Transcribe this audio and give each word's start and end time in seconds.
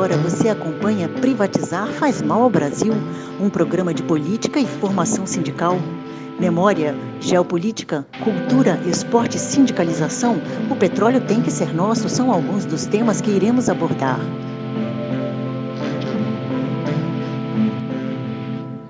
agora 0.00 0.16
você 0.16 0.48
acompanha 0.48 1.10
Privatizar 1.10 1.86
faz 1.88 2.22
mal 2.22 2.40
ao 2.40 2.48
Brasil, 2.48 2.94
um 3.38 3.50
programa 3.50 3.92
de 3.92 4.02
política 4.02 4.58
e 4.58 4.64
formação 4.64 5.26
sindical. 5.26 5.76
Memória, 6.38 6.94
geopolítica, 7.20 8.06
cultura, 8.24 8.80
esporte 8.88 9.36
e 9.36 9.38
sindicalização, 9.38 10.40
o 10.70 10.74
petróleo 10.74 11.20
tem 11.20 11.42
que 11.42 11.50
ser 11.50 11.74
nosso 11.74 12.08
são 12.08 12.32
alguns 12.32 12.64
dos 12.64 12.86
temas 12.86 13.20
que 13.20 13.30
iremos 13.30 13.68
abordar. 13.68 14.18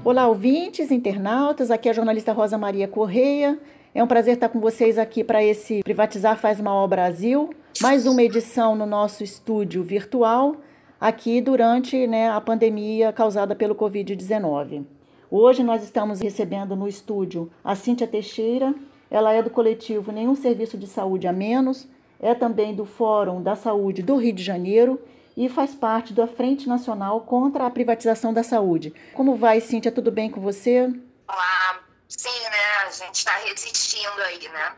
Olá, 0.05 0.29
ouvintes, 0.29 0.93
internautas, 0.93 1.73
aqui 1.73 1.89
é 1.89 1.91
a 1.91 1.95
jornalista 1.95 2.33
Rosa 2.33 2.57
Maria 2.57 2.87
Correia. 2.87 3.59
É 3.93 4.01
um 4.01 4.07
prazer 4.07 4.35
estar 4.35 4.49
com 4.49 4.61
vocês 4.61 4.97
aqui 4.97 5.25
para 5.25 5.43
esse 5.43 5.83
Privatizar 5.83 6.37
faz 6.39 6.61
mal 6.61 6.79
ao 6.79 6.87
Brasil, 6.87 7.51
mais 7.83 8.07
uma 8.07 8.23
edição 8.23 8.77
no 8.77 8.87
nosso 8.87 9.25
estúdio 9.25 9.83
virtual, 9.83 10.54
aqui 11.00 11.40
durante 11.40 12.07
né, 12.07 12.31
a 12.31 12.40
pandemia 12.40 13.13
causada 13.13 13.54
pelo 13.54 13.75
Covid-19. 13.75 14.85
Hoje 15.31 15.63
nós 15.63 15.82
estamos 15.82 16.21
recebendo 16.21 16.76
no 16.76 16.86
estúdio 16.86 17.50
a 17.64 17.75
Cíntia 17.75 18.07
Teixeira, 18.07 18.75
ela 19.11 19.32
é 19.32 19.43
do 19.43 19.49
coletivo 19.50 20.13
Nenhum 20.13 20.35
Serviço 20.35 20.76
de 20.76 20.86
Saúde 20.86 21.26
a 21.26 21.32
Menos, 21.32 21.89
é 22.21 22.35
também 22.35 22.75
do 22.75 22.85
Fórum 22.85 23.43
da 23.43 23.57
Saúde 23.57 24.03
do 24.03 24.17
Rio 24.17 24.35
de 24.35 24.43
Janeiro 24.43 25.00
e 25.36 25.49
faz 25.49 25.75
parte 25.75 26.13
da 26.13 26.26
Frente 26.26 26.68
Nacional 26.68 27.23
contra 27.23 27.64
a 27.64 27.71
Privatização 27.71 28.35
da 28.35 28.43
Saúde. 28.43 28.93
Como 29.14 29.37
vai, 29.37 29.61
Cíntia? 29.61 29.90
Tudo 29.90 30.12
bem 30.12 30.31
com 30.31 30.40
você? 30.40 30.82
Olá, 31.26 31.81
sim, 32.09 32.28
né? 32.28 32.87
A 32.87 32.91
gente 32.91 33.14
está 33.14 33.37
resistindo 33.39 34.20
aí, 34.27 34.48
né? 34.48 34.75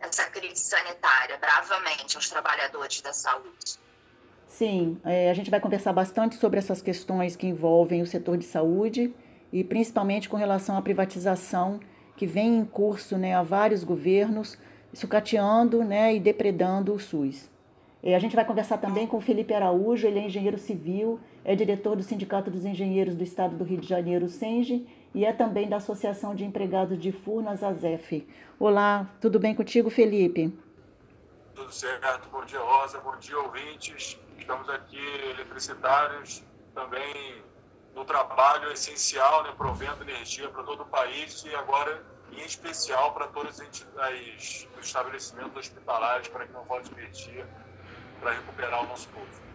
essa 0.00 0.24
crise 0.30 0.62
sanitária 0.62 1.36
bravamente 1.38 2.16
aos 2.16 2.28
trabalhadores 2.28 3.00
da 3.00 3.12
saúde. 3.12 3.78
Sim, 4.56 4.96
é, 5.04 5.28
a 5.28 5.34
gente 5.34 5.50
vai 5.50 5.60
conversar 5.60 5.92
bastante 5.92 6.36
sobre 6.36 6.58
essas 6.58 6.80
questões 6.80 7.36
que 7.36 7.46
envolvem 7.46 8.00
o 8.00 8.06
setor 8.06 8.38
de 8.38 8.46
saúde 8.46 9.12
e 9.52 9.62
principalmente 9.62 10.30
com 10.30 10.36
relação 10.38 10.78
à 10.78 10.80
privatização 10.80 11.78
que 12.16 12.26
vem 12.26 12.60
em 12.60 12.64
curso 12.64 13.18
né, 13.18 13.34
a 13.34 13.42
vários 13.42 13.84
governos, 13.84 14.58
sucateando 14.94 15.84
né, 15.84 16.14
e 16.14 16.18
depredando 16.18 16.94
o 16.94 16.98
SUS. 16.98 17.50
É, 18.02 18.16
a 18.16 18.18
gente 18.18 18.34
vai 18.34 18.46
conversar 18.46 18.78
também 18.78 19.06
com 19.06 19.18
o 19.18 19.20
Felipe 19.20 19.52
Araújo, 19.52 20.06
ele 20.06 20.20
é 20.20 20.24
engenheiro 20.24 20.56
civil, 20.56 21.20
é 21.44 21.54
diretor 21.54 21.94
do 21.94 22.02
Sindicato 22.02 22.50
dos 22.50 22.64
Engenheiros 22.64 23.14
do 23.14 23.22
Estado 23.22 23.56
do 23.56 23.62
Rio 23.62 23.76
de 23.76 23.86
Janeiro, 23.86 24.26
SENGE, 24.26 24.86
e 25.14 25.26
é 25.26 25.34
também 25.34 25.68
da 25.68 25.76
Associação 25.76 26.34
de 26.34 26.46
Empregados 26.46 26.98
de 26.98 27.12
Furnas, 27.12 27.62
ASEF. 27.62 28.26
Olá, 28.58 29.14
tudo 29.20 29.38
bem 29.38 29.54
contigo, 29.54 29.90
Felipe? 29.90 30.50
Tudo 31.54 31.70
certo. 31.70 32.30
Bom 32.30 32.42
dia, 32.46 32.60
Rosa. 32.60 32.98
Bom 33.00 33.18
dia, 33.18 33.38
ouvintes. 33.38 34.18
Estamos 34.46 34.68
aqui, 34.70 35.04
eletricitários, 35.30 36.44
também 36.72 37.44
no 37.92 38.04
trabalho 38.04 38.70
essencial, 38.70 39.42
né, 39.42 39.52
provendo 39.58 40.04
energia 40.04 40.48
para 40.50 40.62
todo 40.62 40.84
o 40.84 40.86
país 40.86 41.44
e 41.44 41.52
agora, 41.56 42.06
em 42.30 42.42
especial, 42.42 43.12
para 43.12 43.26
todos 43.26 43.58
os 43.58 44.68
estabelecimentos 44.80 45.56
hospitalares, 45.56 46.28
para 46.28 46.46
que 46.46 46.52
não 46.52 46.64
falte 46.66 46.92
energia, 46.92 47.44
para 48.20 48.34
recuperar 48.34 48.84
o 48.84 48.86
nosso 48.86 49.08
povo. 49.08 49.45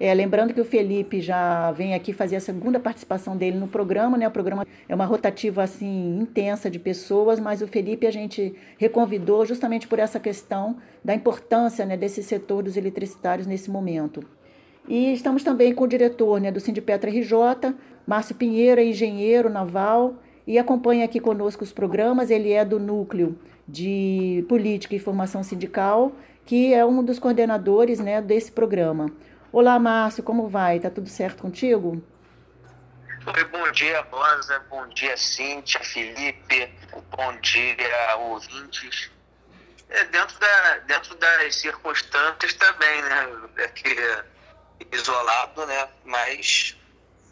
É, 0.00 0.14
lembrando 0.14 0.54
que 0.54 0.60
o 0.60 0.64
Felipe 0.64 1.20
já 1.20 1.72
vem 1.72 1.92
aqui 1.92 2.12
fazer 2.12 2.36
a 2.36 2.40
segunda 2.40 2.78
participação 2.78 3.36
dele 3.36 3.58
no 3.58 3.66
programa, 3.66 4.16
né? 4.16 4.28
O 4.28 4.30
programa 4.30 4.64
é 4.88 4.94
uma 4.94 5.04
rotativa 5.04 5.64
assim 5.64 6.20
intensa 6.20 6.70
de 6.70 6.78
pessoas, 6.78 7.40
mas 7.40 7.62
o 7.62 7.66
Felipe 7.66 8.06
a 8.06 8.10
gente 8.12 8.54
reconvidou 8.78 9.44
justamente 9.44 9.88
por 9.88 9.98
essa 9.98 10.20
questão 10.20 10.76
da 11.04 11.14
importância 11.14 11.84
né, 11.84 11.96
desse 11.96 12.22
setor 12.22 12.62
dos 12.62 12.76
eletricitários 12.76 13.46
nesse 13.46 13.70
momento. 13.70 14.22
E 14.88 15.12
estamos 15.12 15.42
também 15.42 15.74
com 15.74 15.84
o 15.84 15.88
diretor 15.88 16.40
né, 16.40 16.52
do 16.52 16.60
Sindipetra 16.60 17.10
RJ, 17.10 17.74
Márcio 18.06 18.36
Pinheiro, 18.36 18.80
é 18.80 18.84
engenheiro 18.84 19.50
naval 19.50 20.14
e 20.46 20.58
acompanha 20.58 21.04
aqui 21.04 21.18
conosco 21.18 21.64
os 21.64 21.72
programas. 21.72 22.30
Ele 22.30 22.52
é 22.52 22.64
do 22.64 22.78
núcleo 22.78 23.36
de 23.66 24.44
política 24.48 24.94
e 24.94 24.98
formação 24.98 25.42
sindical, 25.42 26.12
que 26.46 26.72
é 26.72 26.86
um 26.86 27.04
dos 27.04 27.18
coordenadores 27.18 27.98
né, 27.98 28.22
desse 28.22 28.50
programa. 28.50 29.10
Olá, 29.50 29.78
Márcio, 29.78 30.22
como 30.22 30.46
vai? 30.46 30.78
Tá 30.78 30.90
tudo 30.90 31.08
certo 31.08 31.40
contigo? 31.40 32.04
Oi, 33.34 33.44
bom 33.44 33.70
dia, 33.72 34.02
Rosa. 34.10 34.62
Bom 34.68 34.86
dia, 34.88 35.16
Cíntia, 35.16 35.80
Felipe. 35.80 36.70
Bom 37.16 37.40
dia, 37.40 38.16
ouvintes. 38.18 39.10
É, 39.88 40.04
dentro, 40.04 40.38
da, 40.38 40.78
dentro 40.86 41.14
das 41.16 41.54
circunstâncias 41.56 42.52
também, 42.54 43.02
né? 43.02 43.64
Aqui 43.64 43.96
isolado, 44.92 45.64
né? 45.64 45.88
Mas 46.04 46.76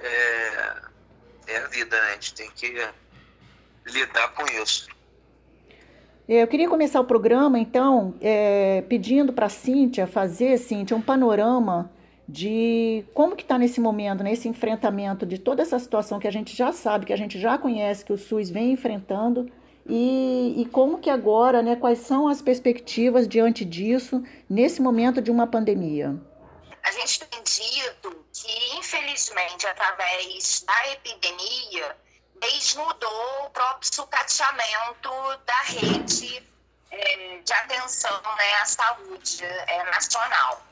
é, 0.01 0.75
é 1.49 1.59
a 1.59 1.67
vida, 1.67 2.01
né? 2.01 2.09
A 2.09 2.13
gente 2.15 2.35
tem 2.35 2.51
que 2.53 2.89
lidar 3.85 4.29
com 4.29 4.47
isso. 4.63 4.89
É, 6.27 6.43
eu 6.43 6.47
queria 6.49 6.69
começar 6.69 6.99
o 6.99 7.05
programa, 7.05 7.59
então, 7.59 8.15
é, 8.23 8.83
pedindo 8.89 9.35
para 9.35 9.47
a 9.47 9.51
Cíntia 9.51 10.07
fazer, 10.07 10.57
Cíntia, 10.57 10.97
um 10.97 11.03
panorama 11.03 11.95
de 12.29 13.05
como 13.15 13.37
que 13.37 13.43
está 13.43 13.59
nesse 13.59 13.81
momento, 13.81 14.25
nesse 14.25 14.49
enfrentamento 14.49 15.25
de 15.25 15.39
toda 15.39 15.63
essa 15.63 15.79
situação 15.79 16.19
que 16.19 16.27
a 16.27 16.33
gente 16.33 16.57
já 16.57 16.73
sabe, 16.73 17.07
que 17.07 17.13
a 17.13 17.17
gente 17.17 17.39
já 17.39 17.57
conhece, 17.57 18.05
que 18.05 18.13
o 18.13 18.19
SUS 18.19 18.51
vem 18.51 18.73
enfrentando, 18.73 19.51
e, 19.89 20.55
e 20.61 20.67
como 20.67 20.99
que 20.99 21.09
agora, 21.09 21.63
né, 21.63 21.77
quais 21.77 22.01
são 22.01 22.27
as 22.27 22.43
perspectivas 22.43 23.29
diante 23.29 23.65
disso, 23.65 24.23
nesse 24.51 24.83
momento 24.83 25.23
de 25.23 25.31
uma 25.31 25.47
pandemia? 25.47 26.17
A 26.83 26.91
gente 26.91 27.21
tem 27.21 27.43
dito 27.43 28.25
que, 28.33 28.77
infelizmente, 28.79 29.67
através 29.67 30.65
da 30.67 30.93
epidemia, 30.93 31.97
desnudou 32.41 33.45
o 33.45 33.51
próprio 33.51 33.95
sucateamento 33.95 35.11
da 35.47 35.61
rede 35.63 36.43
é, 36.91 37.41
de 37.45 37.53
atenção 37.53 38.21
né, 38.23 38.55
à 38.61 38.65
saúde 38.65 39.45
é, 39.45 39.85
nacional. 39.85 40.63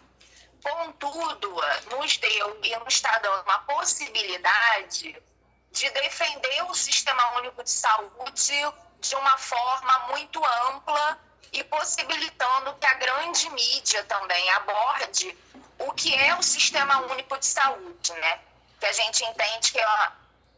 Contudo, 0.65 1.61
nos 1.91 2.17
deu 2.17 2.59
e 2.63 2.77
nos 2.79 2.95
está 2.95 3.19
dando 3.19 3.43
uma 3.43 3.59
possibilidade 3.61 5.23
de 5.71 5.91
defender 5.91 6.63
o 6.65 6.75
Sistema 6.75 7.37
Único 7.37 7.63
de 7.63 7.69
Saúde 7.69 8.73
de 8.99 9.15
uma 9.15 9.37
forma 9.37 9.99
muito 10.09 10.43
ampla 10.67 11.19
e 11.53 11.63
possibilitando 11.65 12.75
que 12.77 12.87
a 12.87 12.95
grande 12.95 13.51
mídia 13.51 14.03
também 14.05 14.51
aborde 14.53 15.37
o 15.79 15.93
que 15.93 16.15
é 16.15 16.35
o 16.35 16.43
Sistema 16.43 16.99
Único 17.13 17.37
de 17.39 17.47
Saúde, 17.47 18.13
né? 18.15 18.41
Que 18.81 18.87
a 18.87 18.93
gente 18.93 19.23
entende 19.23 19.71
que 19.71 19.79
é 19.79 19.85
a, 19.85 20.13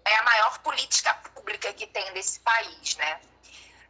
é 0.05 0.23
maior 0.23 0.59
política 0.61 1.15
pública 1.15 1.73
que 1.73 1.87
tem 1.89 2.13
nesse 2.13 2.39
país, 2.41 2.95
né? 2.95 3.21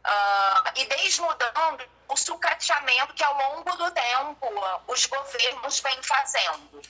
Uh, 0.03 0.71
e 0.77 0.85
desnudando 0.85 1.96
o 2.09 2.15
sucateamento 2.15 3.13
que 3.13 3.23
ao 3.23 3.33
longo 3.37 3.75
do 3.75 3.91
tempo 3.91 4.47
os 4.87 5.05
governos 5.05 5.79
vêm 5.79 6.01
fazendo, 6.03 6.81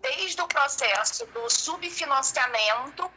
desde 0.00 0.40
o 0.40 0.48
processo 0.48 1.26
do 1.26 1.48
subfinanciamento 1.48 3.10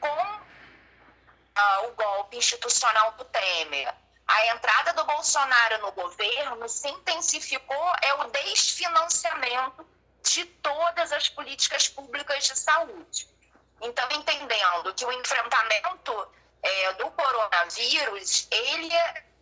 com 0.00 0.08
uh, 0.08 1.88
o 1.88 1.92
golpe 1.92 2.36
institucional 2.36 3.12
do 3.12 3.24
Temer. 3.24 3.94
A 4.26 4.46
entrada 4.46 4.92
do 4.92 5.04
Bolsonaro 5.04 5.78
no 5.78 5.92
governo 5.92 6.68
se 6.68 6.88
intensificou 6.88 7.92
é 8.02 8.14
o 8.14 8.30
desfinanciamento 8.30 9.86
de 10.22 10.44
todas 10.44 11.10
as 11.12 11.28
políticas 11.28 11.88
públicas 11.88 12.44
de 12.44 12.56
saúde. 12.56 13.28
Então, 13.82 14.06
entendendo 14.12 14.94
que 14.94 15.04
o 15.04 15.12
enfrentamento 15.12 16.28
é, 16.62 16.92
do 16.92 17.10
coronavírus, 17.10 18.46
ele 18.50 18.90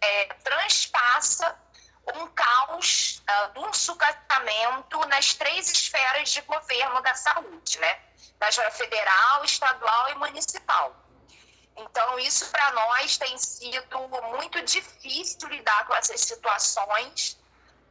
é, 0.01 0.25
transpassa 0.45 1.59
um 2.15 2.27
caos 2.29 3.23
uh, 3.29 3.61
um 3.67 3.73
sucatamento 3.73 4.99
nas 5.09 5.35
três 5.35 5.71
esferas 5.71 6.31
de 6.31 6.41
governo 6.43 7.01
da 7.03 7.15
saúde, 7.15 7.79
né? 7.79 8.01
Na 8.41 8.71
federal, 8.71 9.45
estadual 9.45 10.11
e 10.11 10.15
municipal. 10.15 10.95
Então, 11.77 12.19
isso 12.19 12.51
para 12.51 12.71
nós 12.73 13.17
tem 13.17 13.37
sido 13.39 13.99
muito 14.33 14.63
difícil 14.63 15.49
lidar 15.49 15.87
com 15.87 15.95
essas 15.95 16.21
situações, 16.21 17.39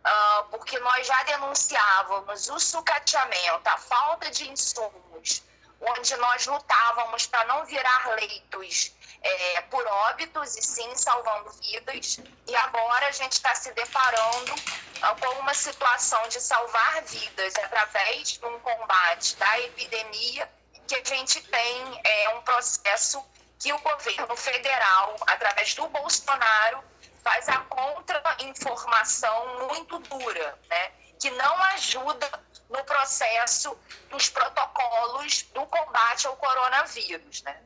uh, 0.05 0.43
porque 0.49 0.79
nós 0.79 1.05
já 1.05 1.23
denunciávamos 1.23 2.49
o 2.49 2.59
sucateamento, 2.59 3.67
a 3.67 3.77
falta 3.77 4.29
de 4.31 4.49
insumos, 4.49 5.43
onde 5.79 6.15
nós 6.17 6.47
lutávamos 6.47 7.27
para 7.27 7.45
não 7.45 7.65
virar 7.65 8.15
leitos 8.15 8.93
é, 9.21 9.61
por 9.61 9.85
óbitos 9.85 10.55
e 10.55 10.61
sim 10.61 10.95
salvando 10.95 11.49
vidas. 11.61 12.19
E 12.47 12.55
agora 12.55 13.07
a 13.07 13.11
gente 13.11 13.33
está 13.33 13.53
se 13.55 13.71
deparando 13.73 14.53
ah, 15.01 15.15
com 15.15 15.39
uma 15.39 15.53
situação 15.53 16.27
de 16.27 16.39
salvar 16.39 17.01
vidas 17.03 17.55
através 17.55 18.33
de 18.33 18.45
um 18.45 18.59
combate 18.59 19.35
da 19.37 19.59
epidemia 19.59 20.49
que 20.87 20.95
a 20.95 21.03
gente 21.03 21.41
tem 21.41 22.01
é, 22.03 22.29
um 22.29 22.41
processo 22.41 23.23
que 23.59 23.73
o 23.73 23.79
governo 23.79 24.37
federal, 24.37 25.15
através 25.27 25.73
do 25.73 25.87
Bolsonaro, 25.89 26.83
faz 27.23 27.49
a 27.49 27.57
contra-informação 27.59 29.67
muito 29.67 29.99
dura, 29.99 30.57
né? 30.69 30.91
que 31.19 31.29
não 31.31 31.63
ajuda 31.73 32.29
no 32.69 32.83
processo 32.83 33.77
dos 34.09 34.29
protocolos 34.29 35.43
do 35.53 35.65
combate 35.65 36.27
ao 36.27 36.37
coronavírus. 36.37 37.41
Né? 37.41 37.59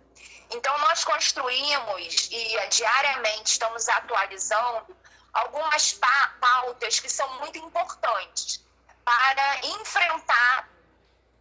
Então, 0.52 0.78
nós 0.80 1.04
construímos 1.04 2.30
e 2.30 2.58
eh, 2.58 2.68
diariamente 2.68 3.54
estamos 3.54 3.88
atualizando 3.88 4.98
algumas 5.34 5.94
pautas 6.40 7.00
que 7.00 7.10
são 7.10 7.40
muito 7.40 7.58
importantes 7.58 8.62
para 9.06 9.66
enfrentar 9.66 10.70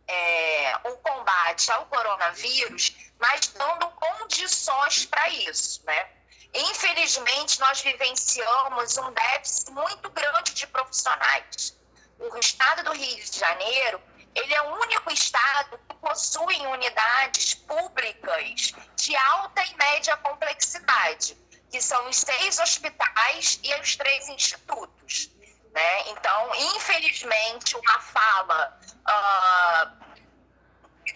é, 0.06 0.76
o 0.84 0.96
combate 0.98 1.70
ao 1.72 1.86
coronavírus, 1.86 2.94
mas 3.18 3.48
dando 3.48 3.88
condições 3.90 5.06
para 5.06 5.28
isso, 5.28 5.82
né? 5.84 6.08
Infelizmente, 6.52 7.60
nós 7.60 7.80
vivenciamos 7.80 8.96
um 8.96 9.12
déficit 9.12 9.70
muito 9.70 10.10
grande 10.10 10.52
de 10.52 10.66
profissionais. 10.66 11.76
O 12.18 12.36
estado 12.38 12.82
do 12.84 12.92
Rio 12.92 13.24
de 13.24 13.38
Janeiro, 13.38 14.02
ele 14.34 14.54
é 14.54 14.62
o 14.62 14.74
único 14.80 15.12
estado 15.12 15.78
que 15.88 15.96
possui 15.96 16.66
unidades 16.66 17.54
públicas 17.54 18.72
de 18.96 19.16
alta 19.16 19.62
e 19.64 19.76
média 19.76 20.16
complexidade, 20.18 21.36
que 21.70 21.80
são 21.80 22.08
os 22.08 22.16
seis 22.16 22.58
hospitais 22.58 23.60
e 23.62 23.74
os 23.80 23.96
três 23.96 24.28
institutos. 24.28 25.30
Né? 25.72 26.10
Então, 26.10 26.54
infelizmente, 26.76 27.76
uma 27.76 28.00
fala 28.00 28.80
uh, 29.08 30.00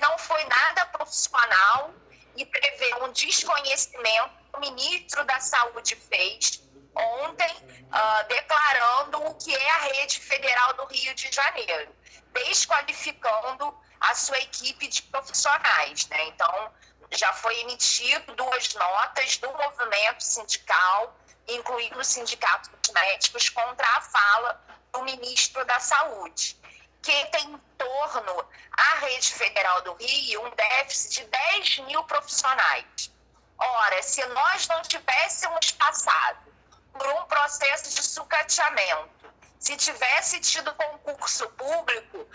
não 0.00 0.18
foi 0.18 0.44
nada 0.44 0.86
profissional 0.86 1.94
e 2.36 2.44
prevê 2.44 2.94
um 3.02 3.12
desconhecimento 3.12 4.30
que 4.50 4.56
o 4.56 4.60
ministro 4.60 5.24
da 5.24 5.40
Saúde 5.40 5.96
fez 5.96 6.62
ontem, 6.94 7.50
uh, 7.50 8.28
declarando 8.28 9.26
o 9.26 9.34
que 9.34 9.54
é 9.54 9.70
a 9.70 9.78
rede 9.78 10.20
federal 10.20 10.74
do 10.74 10.84
Rio 10.86 11.14
de 11.14 11.30
Janeiro, 11.30 11.94
desqualificando 12.32 13.76
a 14.00 14.14
sua 14.14 14.38
equipe 14.38 14.86
de 14.88 15.02
profissionais. 15.02 16.06
Né? 16.08 16.24
Então, 16.26 16.72
já 17.12 17.32
foi 17.32 17.58
emitido 17.60 18.34
duas 18.34 18.74
notas 18.74 19.36
do 19.38 19.52
movimento 19.52 20.22
sindical, 20.22 21.16
incluindo 21.48 21.98
o 21.98 22.04
Sindicato 22.04 22.70
dos 22.70 22.90
Médicos, 22.92 23.48
contra 23.50 23.86
a 23.86 24.00
fala 24.00 24.60
do 24.92 25.02
ministro 25.02 25.64
da 25.64 25.78
Saúde 25.78 26.56
que 27.04 27.26
tem 27.26 27.44
em 27.50 27.58
torno 27.76 28.48
à 28.72 28.94
rede 29.00 29.30
federal 29.34 29.82
do 29.82 29.92
Rio 29.94 30.46
um 30.46 30.50
déficit 30.54 31.20
de 31.20 31.24
10 31.26 31.78
mil 31.80 32.02
profissionais. 32.04 33.12
Ora, 33.58 34.02
se 34.02 34.24
nós 34.28 34.66
não 34.68 34.80
tivéssemos 34.82 35.70
passado 35.72 36.53
por 36.94 37.06
um 37.08 37.24
processo 37.24 37.94
de 37.94 38.02
sucateamento, 38.02 39.32
se 39.58 39.76
tivesse 39.76 40.40
tido 40.40 40.74
concurso 40.74 41.48
público, 41.50 42.28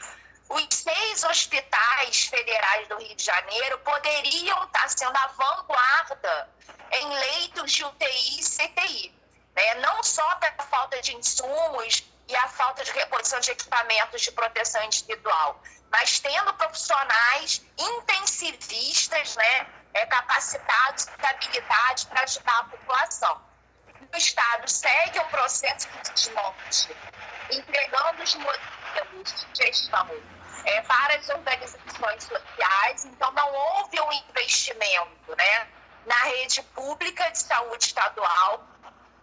os 0.50 0.68
seis 0.72 1.24
hospitais 1.24 2.26
federais 2.26 2.88
do 2.88 2.98
Rio 2.98 3.16
de 3.16 3.24
Janeiro 3.24 3.78
poderiam 3.80 4.64
estar 4.66 4.90
sendo 4.90 5.16
a 5.16 5.28
vanguarda 5.28 6.50
em 6.92 7.08
leitos 7.08 7.72
de 7.72 7.86
UTI 7.86 8.40
e 8.40 8.44
CTI. 8.44 9.16
Né? 9.56 9.76
Não 9.76 10.04
só 10.04 10.36
pela 10.36 10.64
falta 10.70 11.00
de 11.02 11.16
insumos 11.16 12.04
e 12.28 12.36
a 12.36 12.48
falta 12.48 12.84
de 12.84 12.92
reposição 12.92 13.40
de 13.40 13.52
equipamentos 13.52 14.22
de 14.22 14.32
proteção 14.32 14.84
individual, 14.84 15.62
mas 15.92 16.20
tendo 16.20 16.54
profissionais 16.56 17.62
intensivistas, 17.78 19.36
né, 19.36 19.68
é, 19.94 20.06
capacitados 20.06 21.08
habilitados 21.24 22.04
para 22.06 22.24
ajudar 22.24 22.60
a 22.60 22.64
população. 22.66 23.49
O 24.12 24.18
Estado 24.18 24.68
segue 24.68 25.20
um 25.20 25.28
processo 25.28 25.88
de 25.90 26.12
desmonte, 26.12 26.96
entregando 27.52 28.24
os 28.24 28.36
modelos 28.36 29.48
de 29.54 29.66
gestão 29.66 30.10
é, 30.66 30.82
para 30.82 31.16
as 31.16 31.30
organizações 31.30 32.24
sociais, 32.24 33.06
então 33.06 33.32
não 33.32 33.54
houve 33.54 34.02
um 34.02 34.12
investimento 34.12 35.36
né, 35.38 35.68
na 36.06 36.16
rede 36.24 36.62
pública 36.74 37.30
de 37.30 37.40
saúde 37.40 37.86
estadual, 37.86 38.68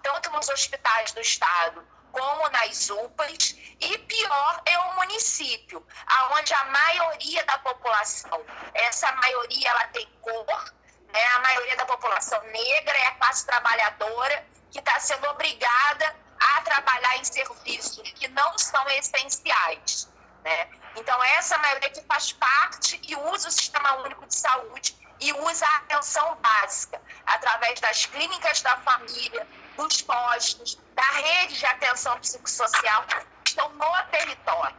tanto 0.03 0.31
nos 0.31 0.49
hospitais 0.49 1.13
do 1.13 1.21
Estado 1.21 1.87
como 2.13 2.49
nas 2.49 2.89
UPAs, 2.89 3.57
e 3.81 3.99
pior 3.99 4.63
é 4.65 4.79
o 4.79 4.95
município, 4.95 5.87
aonde 6.07 6.55
a 6.55 6.65
maioria 6.65 7.45
da 7.45 7.59
população, 7.59 8.43
essa 8.73 9.13
maioria 9.13 9.69
ela 9.69 9.85
tem 9.89 10.07
cor, 10.23 10.75
né? 11.13 11.27
a 11.35 11.39
maioria 11.41 11.77
da 11.77 11.85
população 11.85 12.41
negra 12.45 12.97
é 12.97 13.07
a 13.09 13.15
classe 13.17 13.45
trabalhadora 13.45 14.56
que 14.71 14.79
está 14.79 14.99
sendo 15.01 15.27
obrigada 15.29 16.15
a 16.39 16.61
trabalhar 16.63 17.19
em 17.19 17.25
serviços 17.25 18.11
que 18.13 18.29
não 18.29 18.59
são 18.59 18.89
essenciais. 18.91 20.09
Né? 20.45 20.69
Então, 20.97 21.23
essa 21.25 21.59
maioria 21.59 21.91
que 21.91 22.03
faz 22.03 22.33
parte 22.33 23.01
e 23.07 23.17
usa 23.17 23.49
o 23.49 23.53
Sistema 23.53 23.97
Único 23.97 24.27
de 24.27 24.35
Saúde 24.35 24.97
e 25.21 25.33
usa 25.33 25.67
a 25.67 25.77
atenção 25.79 26.37
básica, 26.37 27.01
através 27.25 27.81
das 27.81 28.07
clínicas 28.07 28.61
da 28.63 28.77
família, 28.79 29.47
dos 29.77 30.03
postos, 30.03 30.79
da 30.95 31.03
rede 31.03 31.59
de 31.59 31.67
atenção 31.67 32.19
psicossocial 32.21 33.05
que 33.05 33.51
estão 33.51 33.69
no 33.71 34.03
território. 34.11 34.77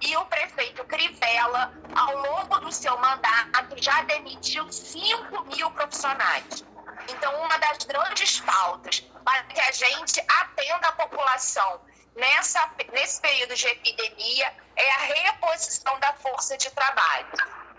E 0.00 0.16
o 0.16 0.24
prefeito 0.26 0.84
Crivella, 0.84 1.72
ao 1.94 2.16
longo 2.18 2.60
do 2.60 2.70
seu 2.70 2.96
mandato, 2.98 3.82
já 3.82 4.02
demitiu 4.02 4.70
5 4.70 5.44
mil 5.44 5.70
profissionais. 5.70 6.64
Então, 7.08 7.42
uma 7.42 7.56
das 7.58 7.78
grandes 7.84 8.40
pautas 8.40 9.00
para 9.24 9.42
que 9.44 9.60
a 9.60 9.72
gente 9.72 10.20
atenda 10.20 10.88
a 10.88 10.92
população 10.92 11.80
nessa, 12.14 12.70
nesse 12.92 13.20
período 13.20 13.54
de 13.54 13.66
epidemia 13.68 14.52
é 14.76 14.90
a 14.90 14.98
reposição 14.98 15.98
da 16.00 16.12
força 16.14 16.56
de 16.56 16.70
trabalho, 16.70 17.26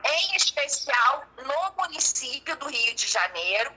em 0.03 0.35
especial 0.35 1.25
no 1.37 1.83
município 1.83 2.55
do 2.57 2.67
Rio 2.67 2.95
de 2.95 3.07
Janeiro, 3.07 3.71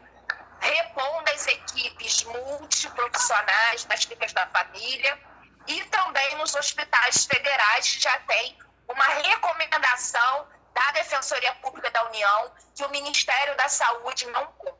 repondo 0.60 1.30
as 1.32 1.46
equipes 1.46 2.22
multiprofissionais 2.24 3.86
nas 3.86 4.04
clínicas 4.04 4.32
da 4.32 4.46
família 4.48 5.18
e 5.66 5.84
também 5.86 6.36
nos 6.36 6.54
hospitais 6.54 7.24
federais 7.24 7.94
que 7.94 8.02
já 8.02 8.18
tem 8.20 8.58
uma 8.88 9.04
recomendação 9.04 10.48
da 10.74 10.92
Defensoria 10.92 11.54
Pública 11.56 11.90
da 11.90 12.04
União 12.06 12.52
que 12.74 12.84
o 12.84 12.90
Ministério 12.90 13.56
da 13.56 13.68
Saúde 13.68 14.26
não 14.26 14.46
cumpre. 14.52 14.79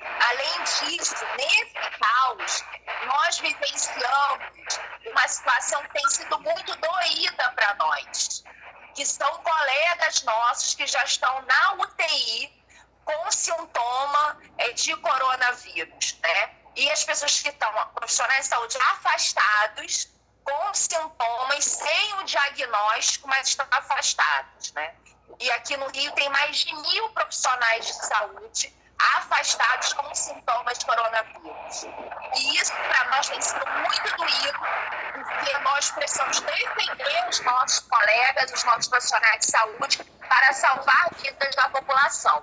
Além 0.00 0.62
disso, 0.64 1.24
nesse 1.36 1.74
caos, 1.98 2.64
nós 3.06 3.38
vivenciamos 3.38 4.80
uma 5.06 5.28
situação 5.28 5.82
que 5.82 5.92
tem 5.92 6.08
sido 6.08 6.40
muito 6.40 6.74
doída 6.76 7.52
para 7.52 7.74
nós, 7.74 8.42
que 8.94 9.04
são 9.04 9.30
colegas 9.42 10.22
nossos 10.22 10.74
que 10.74 10.86
já 10.86 11.04
estão 11.04 11.42
na 11.42 11.72
UTI 11.74 12.60
com 13.04 13.30
sintoma 13.30 14.38
é, 14.58 14.72
de 14.72 14.96
coronavírus, 14.96 16.18
né? 16.22 16.50
E 16.76 16.90
as 16.90 17.04
pessoas 17.04 17.40
que 17.40 17.48
estão, 17.48 17.72
profissionais 17.94 18.44
de 18.44 18.48
saúde 18.48 18.78
afastados, 18.78 20.08
com 20.44 20.74
sintomas, 20.74 21.64
sem 21.64 22.14
o 22.14 22.24
diagnóstico, 22.24 23.28
mas 23.28 23.48
estão 23.48 23.66
afastados, 23.70 24.72
né? 24.72 24.94
E 25.38 25.50
aqui 25.52 25.76
no 25.76 25.88
Rio 25.88 26.12
tem 26.12 26.28
mais 26.30 26.58
de 26.58 26.74
mil 26.74 27.08
profissionais 27.10 27.86
de 27.86 28.06
saúde 28.06 28.74
afastados 29.16 29.92
com 29.94 30.14
sintomas 30.14 30.78
de 30.78 30.86
coronavírus. 30.86 31.84
E 32.36 32.56
isso, 32.56 32.72
para 32.72 33.04
nós, 33.10 33.28
tem 33.28 33.40
sido 33.40 33.66
muito 33.66 34.16
doído, 34.16 34.58
porque 35.14 35.58
nós 35.58 35.90
precisamos 35.90 36.40
defender 36.40 37.28
os 37.28 37.40
nossos 37.40 37.80
colegas, 37.80 38.52
os 38.52 38.64
nossos 38.64 38.88
profissionais 38.88 39.40
de 39.40 39.50
saúde, 39.50 40.04
para 40.28 40.52
salvar 40.52 41.08
vidas 41.16 41.54
da 41.56 41.68
população. 41.70 42.42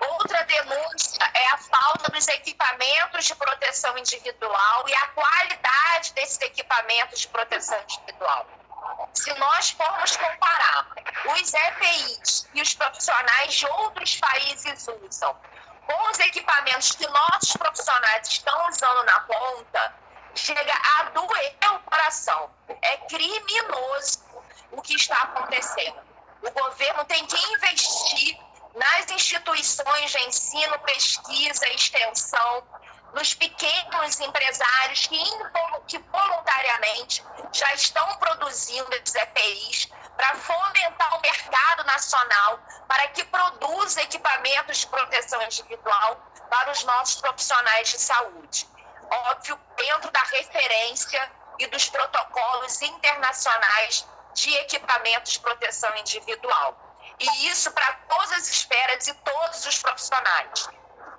Outra 0.00 0.44
denúncia 0.44 1.30
é 1.32 1.46
a 1.52 1.58
falta 1.58 2.12
dos 2.12 2.28
equipamentos 2.28 3.24
de 3.24 3.34
proteção 3.34 3.96
individual 3.96 4.88
e 4.88 4.94
a 4.94 5.06
qualidade 5.08 6.12
desses 6.12 6.40
equipamentos 6.42 7.20
de 7.20 7.28
proteção 7.28 7.80
individual. 7.82 8.46
Se 9.12 9.32
nós 9.34 9.70
formos 9.70 10.16
comparar 10.16 10.86
os 11.26 11.54
EPIs 11.54 12.48
e 12.54 12.62
os 12.62 12.74
profissionais 12.74 13.54
de 13.54 13.66
outros 13.66 14.16
países 14.16 14.86
usam 15.02 15.36
com 15.86 16.10
os 16.10 16.18
equipamentos 16.18 16.92
que 16.92 17.06
nossos 17.06 17.52
profissionais 17.56 18.28
estão 18.28 18.68
usando 18.68 19.04
na 19.04 19.20
ponta, 19.20 19.94
chega 20.34 20.74
a 20.98 21.02
doer 21.10 21.56
o 21.74 21.78
coração. 21.80 22.50
É 22.82 22.96
criminoso 23.08 24.24
o 24.72 24.82
que 24.82 24.94
está 24.94 25.16
acontecendo. 25.16 26.00
O 26.42 26.50
governo 26.50 27.04
tem 27.04 27.24
que 27.26 27.36
investir 27.54 28.38
nas 28.74 29.10
instituições 29.10 30.10
de 30.10 30.18
ensino, 30.26 30.78
pesquisa 30.80 31.68
extensão, 31.68 32.64
nos 33.14 33.32
pequenos 33.32 34.20
empresários 34.20 35.06
que, 35.06 35.18
que 35.86 35.98
voluntariamente 35.98 37.24
já 37.52 37.72
estão 37.74 38.06
produzindo 38.16 38.92
esses 38.94 39.14
EPIs 39.14 39.88
para 40.16 40.34
fomentar 40.34 41.16
o 41.16 41.20
mercado 41.20 41.84
nacional 41.84 42.58
para 42.88 43.08
que 43.08 43.24
produza 43.24 44.02
equipamentos 44.02 44.78
de 44.78 44.86
proteção 44.88 45.40
individual 45.42 46.16
para 46.50 46.72
os 46.72 46.84
nossos 46.84 47.20
profissionais 47.20 47.88
de 47.88 48.00
saúde. 48.00 48.68
Óbvio, 49.10 49.58
dentro 49.76 50.10
da 50.10 50.22
referência 50.22 51.32
e 51.58 51.66
dos 51.68 51.88
protocolos 51.88 52.82
internacionais 52.82 54.06
de 54.34 54.52
equipamentos 54.56 55.32
de 55.32 55.40
proteção 55.40 55.96
individual. 55.96 56.76
E 57.20 57.48
isso 57.48 57.70
para 57.70 57.92
todas 58.08 58.32
as 58.32 58.48
esferas 58.48 59.06
e 59.06 59.14
todos 59.14 59.66
os 59.66 59.78
profissionais. 59.78 60.68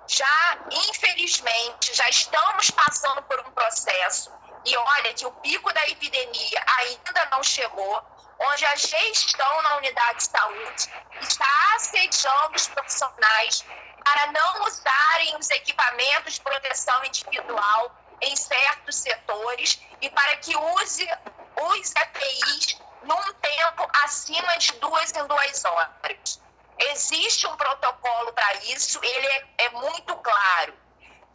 Já, 0.08 0.58
infelizmente, 0.70 1.94
já 1.94 2.08
estamos 2.08 2.70
passando 2.70 3.22
por 3.22 3.40
um 3.40 3.50
processo, 3.50 4.32
e 4.64 4.76
olha 4.76 5.14
que 5.14 5.26
o 5.26 5.32
pico 5.32 5.72
da 5.72 5.88
epidemia 5.88 6.64
ainda 6.78 7.28
não 7.30 7.42
chegou, 7.42 8.02
onde 8.38 8.66
a 8.66 8.76
gestão 8.76 9.62
na 9.62 9.76
unidade 9.76 10.18
de 10.18 10.24
saúde 10.24 10.90
está 11.20 11.74
assediando 11.76 12.56
os 12.56 12.66
profissionais 12.68 13.64
para 14.04 14.26
não 14.32 14.64
usarem 14.64 15.36
os 15.36 15.50
equipamentos 15.50 16.34
de 16.34 16.40
proteção 16.40 17.04
individual 17.04 17.96
em 18.20 18.36
certos 18.36 18.96
setores 18.96 19.80
e 20.00 20.10
para 20.10 20.36
que 20.38 20.56
use 20.56 21.08
os 21.56 21.92
EPIs 21.94 22.78
num 23.02 23.32
tempo 23.34 23.88
acima 24.04 24.56
de 24.58 24.72
duas 24.72 25.12
em 25.12 25.26
duas 25.26 25.64
horas. 25.64 26.45
Existe 26.78 27.46
um 27.46 27.56
protocolo 27.56 28.32
para 28.32 28.54
isso, 28.64 29.00
ele 29.02 29.26
é, 29.26 29.44
é 29.58 29.70
muito 29.70 30.14
claro. 30.16 30.74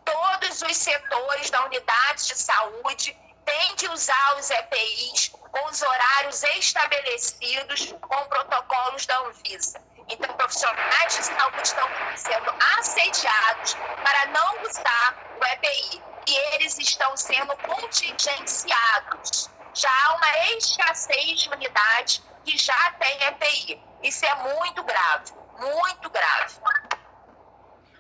Todos 0.06 0.62
os 0.62 0.78
setores 0.78 1.50
da 1.50 1.66
unidade 1.66 2.28
de 2.28 2.36
saúde 2.36 3.18
têm 3.46 3.76
que 3.76 3.88
usar 3.90 4.36
os 4.38 4.50
EPIs 4.50 5.30
com 5.30 5.66
os 5.66 5.82
horários 5.82 6.44
estabelecidos 6.44 7.94
com 8.02 8.26
protocolos 8.26 9.06
da 9.06 9.20
Anvisa. 9.20 9.82
Então, 10.08 10.34
profissionais 10.36 11.16
de 11.16 11.24
saúde 11.24 11.62
estão 11.64 11.90
sendo 12.16 12.54
assediados 12.78 13.76
para 14.04 14.26
não 14.28 14.64
usar 14.64 15.38
o 15.40 15.46
EPI 15.46 16.04
e 16.28 16.36
eles 16.54 16.78
estão 16.78 17.16
sendo 17.16 17.56
contingenciados. 17.58 19.50
Já 19.74 19.90
há 19.90 20.16
uma 20.16 20.38
escassez 20.56 21.42
de 21.42 21.50
unidades 21.50 22.22
que 22.44 22.58
já 22.58 22.92
tem 23.00 23.24
EPI. 23.24 23.91
Isso 24.04 24.26
é 24.26 24.36
muito 24.36 24.84
grave, 24.84 25.32
muito 25.60 26.10
grave. 26.10 26.56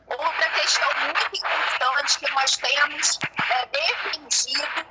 Outra 0.07 0.49
questão 0.49 0.89
muito 1.05 1.37
importante 1.37 2.19
que 2.19 2.31
nós 2.31 2.57
temos 2.57 3.19
é, 3.49 3.65
defendido, 3.67 4.85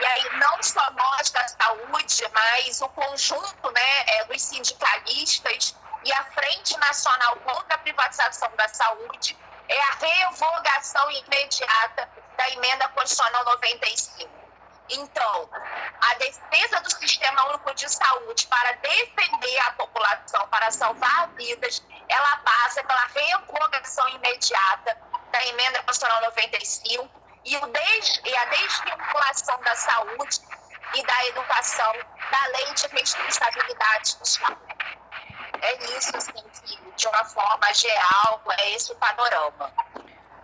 e 0.00 0.06
aí 0.06 0.38
não 0.38 0.62
só 0.62 0.90
nós 0.90 1.30
da 1.30 1.48
saúde, 1.48 2.24
mas 2.32 2.82
o 2.82 2.88
conjunto 2.90 3.70
né, 3.70 4.04
é, 4.06 4.24
dos 4.24 4.42
sindicalistas 4.42 5.74
e 6.04 6.12
a 6.12 6.24
Frente 6.24 6.76
Nacional 6.78 7.36
contra 7.36 7.74
a 7.74 7.78
Privatização 7.78 8.50
da 8.56 8.68
Saúde, 8.68 9.38
é 9.68 9.80
a 9.80 9.90
revogação 9.92 11.10
imediata 11.10 12.08
da 12.36 12.50
Emenda 12.50 12.88
Constitucional 12.88 13.44
95. 13.44 14.35
Então, 14.90 15.48
a 16.00 16.14
defesa 16.14 16.80
do 16.80 16.90
Sistema 16.90 17.48
Único 17.48 17.74
de 17.74 17.90
Saúde 17.90 18.46
para 18.46 18.72
defender 18.72 19.58
a 19.66 19.72
população, 19.72 20.46
para 20.48 20.70
salvar 20.70 21.28
vidas, 21.36 21.82
ela 22.08 22.36
passa 22.38 22.84
pela 22.84 23.06
revogação 23.06 24.08
imediata 24.10 24.96
da 25.32 25.46
Emenda 25.46 25.82
Constitucional 25.82 26.22
95 26.22 27.10
e, 27.44 27.56
o 27.56 27.66
des, 27.66 28.20
e 28.24 28.36
a 28.36 28.44
desvinculação 28.46 29.60
da 29.62 29.74
saúde 29.74 30.40
e 30.94 31.02
da 31.04 31.26
educação 31.26 31.92
da 32.30 32.46
Lei 32.58 32.74
de 32.74 32.86
Responsabilidade 32.86 34.16
Fiscal. 34.18 34.56
É 35.62 35.96
isso, 35.96 36.16
assim, 36.16 36.32
que, 36.32 36.78
de 36.96 37.08
uma 37.08 37.24
forma 37.24 37.72
geral, 37.74 38.42
é 38.58 38.70
esse 38.72 38.92
o 38.92 38.96
panorama. 38.96 39.72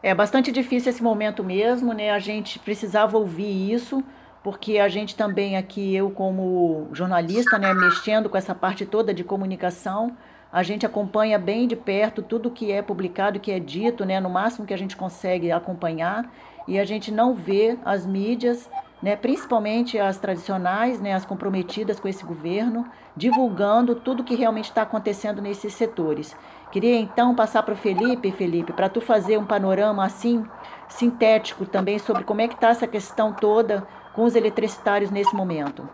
É 0.02 0.12
bastante 0.14 0.50
difícil 0.50 0.90
esse 0.90 1.02
momento 1.02 1.44
mesmo, 1.44 1.92
né? 1.92 2.10
A 2.10 2.18
gente 2.18 2.58
precisava 2.58 3.16
ouvir 3.16 3.72
isso 3.72 4.02
porque 4.42 4.78
a 4.78 4.88
gente 4.88 5.14
também 5.14 5.56
aqui, 5.56 5.94
eu 5.94 6.10
como 6.10 6.88
jornalista, 6.92 7.58
né, 7.58 7.72
mexendo 7.72 8.28
com 8.28 8.36
essa 8.36 8.54
parte 8.54 8.84
toda 8.84 9.14
de 9.14 9.22
comunicação, 9.22 10.16
a 10.52 10.62
gente 10.62 10.84
acompanha 10.84 11.38
bem 11.38 11.66
de 11.66 11.76
perto 11.76 12.20
tudo 12.20 12.50
que 12.50 12.72
é 12.72 12.82
publicado, 12.82 13.40
que 13.40 13.52
é 13.52 13.58
dito, 13.58 14.04
né, 14.04 14.20
no 14.20 14.28
máximo 14.28 14.66
que 14.66 14.74
a 14.74 14.76
gente 14.76 14.96
consegue 14.96 15.52
acompanhar, 15.52 16.30
e 16.66 16.78
a 16.78 16.84
gente 16.84 17.10
não 17.10 17.34
vê 17.34 17.78
as 17.84 18.04
mídias, 18.04 18.68
né, 19.00 19.16
principalmente 19.16 19.98
as 19.98 20.18
tradicionais, 20.18 21.00
né, 21.00 21.14
as 21.14 21.24
comprometidas 21.24 21.98
com 21.98 22.08
esse 22.08 22.24
governo, 22.24 22.86
divulgando 23.16 23.94
tudo 23.94 24.24
que 24.24 24.34
realmente 24.34 24.66
está 24.66 24.82
acontecendo 24.82 25.40
nesses 25.40 25.72
setores. 25.74 26.36
Queria 26.70 26.98
então 26.98 27.34
passar 27.34 27.62
para 27.62 27.74
o 27.74 27.76
Felipe, 27.76 28.30
Felipe, 28.32 28.72
para 28.72 28.88
tu 28.88 29.00
fazer 29.00 29.38
um 29.38 29.44
panorama 29.44 30.04
assim 30.04 30.44
sintético 30.88 31.64
também 31.66 31.98
sobre 31.98 32.24
como 32.24 32.40
é 32.40 32.48
que 32.48 32.54
está 32.54 32.68
essa 32.68 32.86
questão 32.86 33.32
toda 33.32 33.86
com 34.12 34.24
os 34.24 34.34
eletricitários 34.34 35.10
nesse 35.10 35.34
momento? 35.34 35.88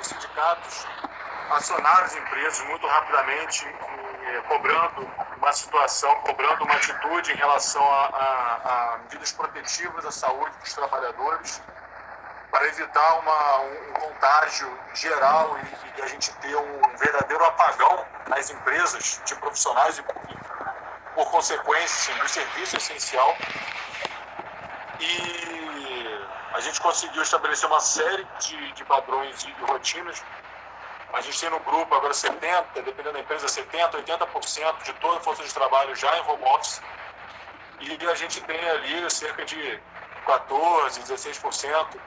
Os 0.00 0.06
sindicatos 0.06 0.86
acionaram 1.50 2.04
as 2.04 2.16
empresas 2.16 2.64
muito 2.66 2.86
rapidamente, 2.86 3.66
eh, 3.66 4.42
cobrando 4.48 5.10
uma 5.36 5.52
situação, 5.52 6.14
cobrando 6.16 6.64
uma 6.64 6.74
atitude 6.74 7.32
em 7.32 7.36
relação 7.36 7.82
a, 7.82 8.06
a, 8.06 8.94
a 8.94 8.98
medidas 8.98 9.32
protetivas 9.32 10.04
à 10.04 10.10
saúde 10.10 10.56
dos 10.58 10.72
trabalhadores, 10.72 11.60
para 12.50 12.66
evitar 12.66 13.18
uma, 13.20 13.60
um 13.60 13.92
contágio 13.92 14.68
geral 14.94 15.56
e, 15.58 16.00
e, 16.00 16.02
a 16.02 16.06
gente 16.06 16.32
ter 16.34 16.56
um 16.56 16.96
verdadeiro 16.98 17.44
apagão 17.44 18.04
nas 18.28 18.50
empresas 18.50 19.20
de 19.24 19.34
profissionais 19.36 19.98
e, 19.98 20.02
por 21.14 21.30
consequência, 21.30 22.14
do 22.16 22.28
serviço 22.28 22.76
essencial. 22.76 23.36
E 24.98 25.59
a 26.60 26.62
gente 26.62 26.78
conseguiu 26.78 27.22
estabelecer 27.22 27.66
uma 27.66 27.80
série 27.80 28.22
de, 28.38 28.72
de 28.72 28.84
padrões 28.84 29.42
e 29.44 29.50
rotinas. 29.64 30.22
A 31.14 31.20
gente 31.22 31.40
tem 31.40 31.48
no 31.48 31.58
grupo 31.60 31.94
agora 31.94 32.12
70%, 32.12 32.82
dependendo 32.84 33.14
da 33.14 33.20
empresa, 33.20 33.46
70%, 33.46 33.92
80% 34.04 34.82
de 34.82 34.92
toda 34.94 35.16
a 35.16 35.20
força 35.20 35.42
de 35.42 35.54
trabalho 35.54 35.96
já 35.96 36.14
em 36.18 36.20
home 36.28 36.44
office. 36.44 36.82
E 37.80 38.06
a 38.06 38.14
gente 38.14 38.42
tem 38.42 38.68
ali 38.68 39.10
cerca 39.10 39.42
de 39.46 39.80
14%, 40.26 41.00
16% 41.00 41.98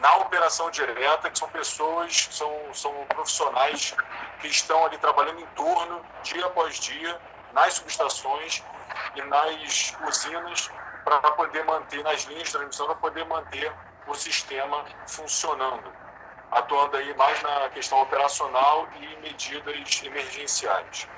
na 0.00 0.16
operação 0.16 0.68
direta, 0.68 1.30
que 1.30 1.38
são 1.38 1.48
pessoas, 1.48 2.28
são, 2.32 2.74
são 2.74 2.92
profissionais 3.14 3.94
que 4.40 4.48
estão 4.48 4.84
ali 4.84 4.98
trabalhando 4.98 5.40
em 5.40 5.46
turno, 5.54 6.04
dia 6.24 6.44
após 6.44 6.80
dia, 6.80 7.20
nas 7.52 7.74
subestações 7.74 8.64
e 9.14 9.22
nas 9.22 9.94
usinas, 10.08 10.70
para 11.06 11.30
poder 11.32 11.64
manter, 11.64 12.02
nas 12.02 12.24
linhas 12.24 12.48
de 12.48 12.52
transmissão, 12.52 12.86
para 12.86 12.96
poder 12.96 13.24
manter 13.26 13.72
o 14.08 14.14
sistema 14.16 14.84
funcionando, 15.06 15.92
atuando 16.50 16.96
aí 16.96 17.14
mais 17.14 17.40
na 17.42 17.68
questão 17.70 18.02
operacional 18.02 18.88
e 18.92 19.16
medidas 19.18 20.02
emergenciais. 20.02 21.08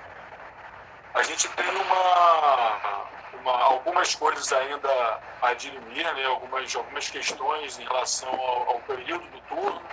A 1.15 1.23
gente 1.23 1.49
tem 1.49 1.71
uma, 1.71 3.09
uma 3.33 3.63
algumas 3.63 4.15
coisas 4.15 4.53
ainda 4.53 5.23
a 5.41 5.55
dirimir, 5.55 6.05
né? 6.15 6.27
algumas, 6.27 6.77
algumas 6.77 7.09
questões 7.09 7.79
em 7.79 7.85
relação 7.85 8.29
ao, 8.29 8.71
ao 8.71 8.81
período 8.83 9.27
do 9.31 9.41
turno. 9.43 9.89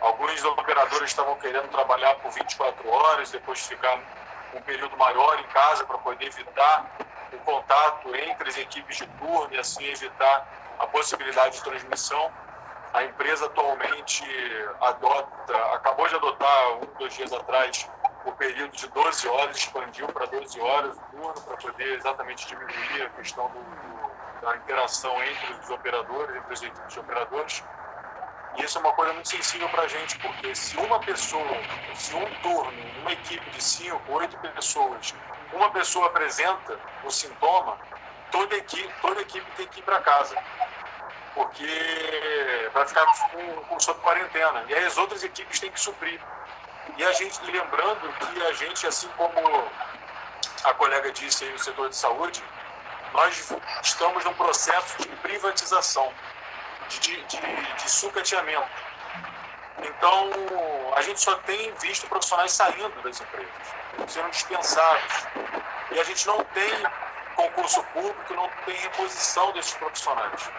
Alguns 0.00 0.42
operadores 0.44 1.10
estavam 1.10 1.36
querendo 1.36 1.68
trabalhar 1.68 2.14
por 2.16 2.30
24 2.32 2.88
horas, 2.88 3.30
depois 3.30 3.60
ficar 3.66 4.02
um 4.54 4.62
período 4.62 4.96
maior 4.96 5.38
em 5.40 5.46
casa 5.48 5.84
para 5.84 5.98
poder 5.98 6.26
evitar 6.26 6.90
o 7.32 7.38
contato 7.38 8.14
entre 8.14 8.48
as 8.48 8.58
equipes 8.58 8.96
de 8.96 9.06
turno 9.18 9.48
e 9.52 9.58
assim 9.58 9.84
evitar 9.84 10.46
a 10.78 10.86
possibilidade 10.86 11.56
de 11.56 11.64
transmissão. 11.64 12.30
A 12.92 13.04
empresa 13.04 13.46
atualmente 13.46 14.24
adota, 14.80 15.56
acabou 15.74 16.08
de 16.08 16.14
adotar 16.14 16.72
um, 16.76 16.98
dois 16.98 17.14
dias 17.14 17.32
atrás, 17.32 17.88
o 18.24 18.32
período 18.32 18.72
de 18.72 18.86
12 18.88 19.28
horas, 19.28 19.56
expandiu 19.56 20.06
para 20.08 20.26
12 20.26 20.60
horas 20.60 20.96
o 20.96 21.00
turno 21.16 21.40
para 21.42 21.56
poder 21.56 21.94
exatamente 21.94 22.46
diminuir 22.46 23.02
a 23.02 23.10
questão 23.10 23.48
do, 23.48 23.58
do, 23.60 24.40
da 24.40 24.56
interação 24.56 25.22
entre 25.22 25.52
os 25.60 25.70
operadores, 25.70 26.36
entre 26.36 26.52
as 26.52 26.62
equipes 26.62 26.92
de 26.92 27.00
operadores. 27.00 27.64
E 28.56 28.64
isso 28.64 28.78
é 28.78 28.80
uma 28.80 28.92
coisa 28.92 29.12
muito 29.12 29.28
sensível 29.28 29.68
para 29.68 29.82
a 29.82 29.88
gente, 29.88 30.16
porque 30.18 30.54
se 30.54 30.76
uma 30.76 31.00
pessoa, 31.00 31.64
se 31.94 32.14
um 32.14 32.34
turno, 32.36 32.82
uma 33.00 33.12
equipe 33.12 33.50
de 33.50 33.60
cinco, 33.60 34.12
oito 34.12 34.36
pessoas, 34.38 35.14
uma 35.52 35.70
pessoa 35.70 36.06
apresenta 36.06 36.80
o 37.02 37.10
sintoma, 37.10 37.78
toda 38.30 38.56
equipe, 38.56 38.94
toda 39.00 39.20
equipe 39.20 39.52
tem 39.52 39.68
que 39.68 39.80
ir 39.80 39.82
para 39.82 40.00
casa. 40.00 40.36
Porque 41.34 42.70
vai 42.72 42.86
ficar 42.86 43.06
com, 43.30 43.56
com, 43.64 43.78
sob 43.78 44.00
quarentena. 44.00 44.64
E 44.68 44.74
aí 44.74 44.84
as 44.86 44.96
outras 44.96 45.22
equipes 45.22 45.60
têm 45.60 45.70
que 45.70 45.80
suprir. 45.80 46.18
E 46.96 47.04
a 47.04 47.12
gente, 47.12 47.44
lembrando 47.44 48.12
que 48.14 48.42
a 48.42 48.52
gente, 48.54 48.86
assim 48.86 49.08
como 49.12 49.70
a 50.64 50.74
colega 50.74 51.12
disse 51.12 51.44
aí 51.44 51.52
no 51.52 51.58
setor 51.58 51.90
de 51.90 51.96
saúde, 51.96 52.42
nós 53.12 53.48
estamos 53.82 54.24
num 54.24 54.34
processo 54.34 54.96
de 54.98 55.08
privatização, 55.16 56.14
de, 56.88 56.98
de, 57.00 57.22
de, 57.22 57.90
sucateamento. 57.90 58.68
Então, 59.82 60.30
a 60.96 61.02
gente 61.02 61.20
só 61.20 61.34
tem 61.38 61.72
visto 61.74 62.06
profissionais 62.08 62.52
saindo 62.52 63.02
das 63.02 63.20
empresas 63.20 63.76
sendo 64.08 64.30
dispensados. 64.30 65.26
E 65.90 66.00
a 66.00 66.04
gente 66.04 66.26
não 66.26 66.42
tem 66.44 66.70
concurso 67.34 67.82
público, 67.92 68.34
não 68.34 68.48
tem 68.64 68.76
reposição 68.76 69.52
desses 69.52 69.74
profissionais. 69.74 70.50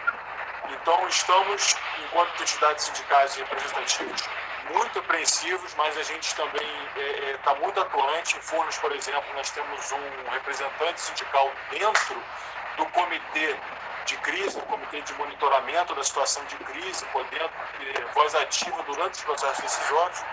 Então, 0.70 1.08
estamos, 1.08 1.76
enquanto 2.04 2.40
entidades 2.40 2.84
sindicais 2.84 3.36
e 3.36 3.40
representativos, 3.40 4.28
muito 4.70 4.98
apreensivos, 4.98 5.74
mas 5.76 5.96
a 5.96 6.02
gente 6.02 6.34
também 6.34 6.68
está 6.88 7.00
é, 7.00 7.30
é 7.30 7.38
tá 7.38 7.54
muito 7.54 7.80
atuante. 7.80 8.36
Em 8.36 8.40
Furnas, 8.40 8.76
por 8.78 8.92
exemplo, 8.92 9.24
nós 9.34 9.50
temos 9.50 9.92
um 9.92 10.30
representante 10.30 11.00
sindical 11.00 11.50
dentro 11.70 12.22
do 12.76 12.86
comitê 12.86 13.56
de 14.08 14.16
crise, 14.16 14.56
do 14.56 14.66
comitê 14.66 15.02
de 15.02 15.12
monitoramento 15.14 15.94
da 15.94 16.02
situação 16.02 16.42
de 16.46 16.56
crise, 16.56 17.04
podendo 17.12 17.50
ter 17.78 18.04
voz 18.14 18.34
ativa 18.34 18.82
durante 18.82 19.14
os 19.14 19.22
processos 19.22 19.60
decisórios. 19.60 20.24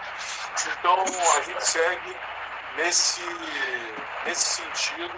Então, 0.79 1.03
a 1.37 1.41
gente 1.41 1.63
segue 1.63 2.15
nesse, 2.77 3.21
nesse 4.25 4.63
sentido 4.63 5.11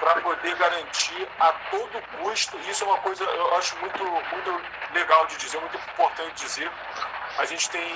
para 0.00 0.20
poder 0.20 0.54
garantir 0.56 1.28
a 1.40 1.52
todo 1.70 2.02
custo, 2.18 2.58
isso 2.68 2.84
é 2.84 2.86
uma 2.88 2.98
coisa 2.98 3.24
eu 3.24 3.56
acho 3.56 3.76
muito, 3.76 4.04
muito 4.04 4.62
legal 4.92 5.26
de 5.26 5.36
dizer, 5.36 5.60
muito 5.60 5.76
importante 5.76 6.44
dizer, 6.44 6.70
a 7.38 7.44
gente 7.44 7.70
tem 7.70 7.88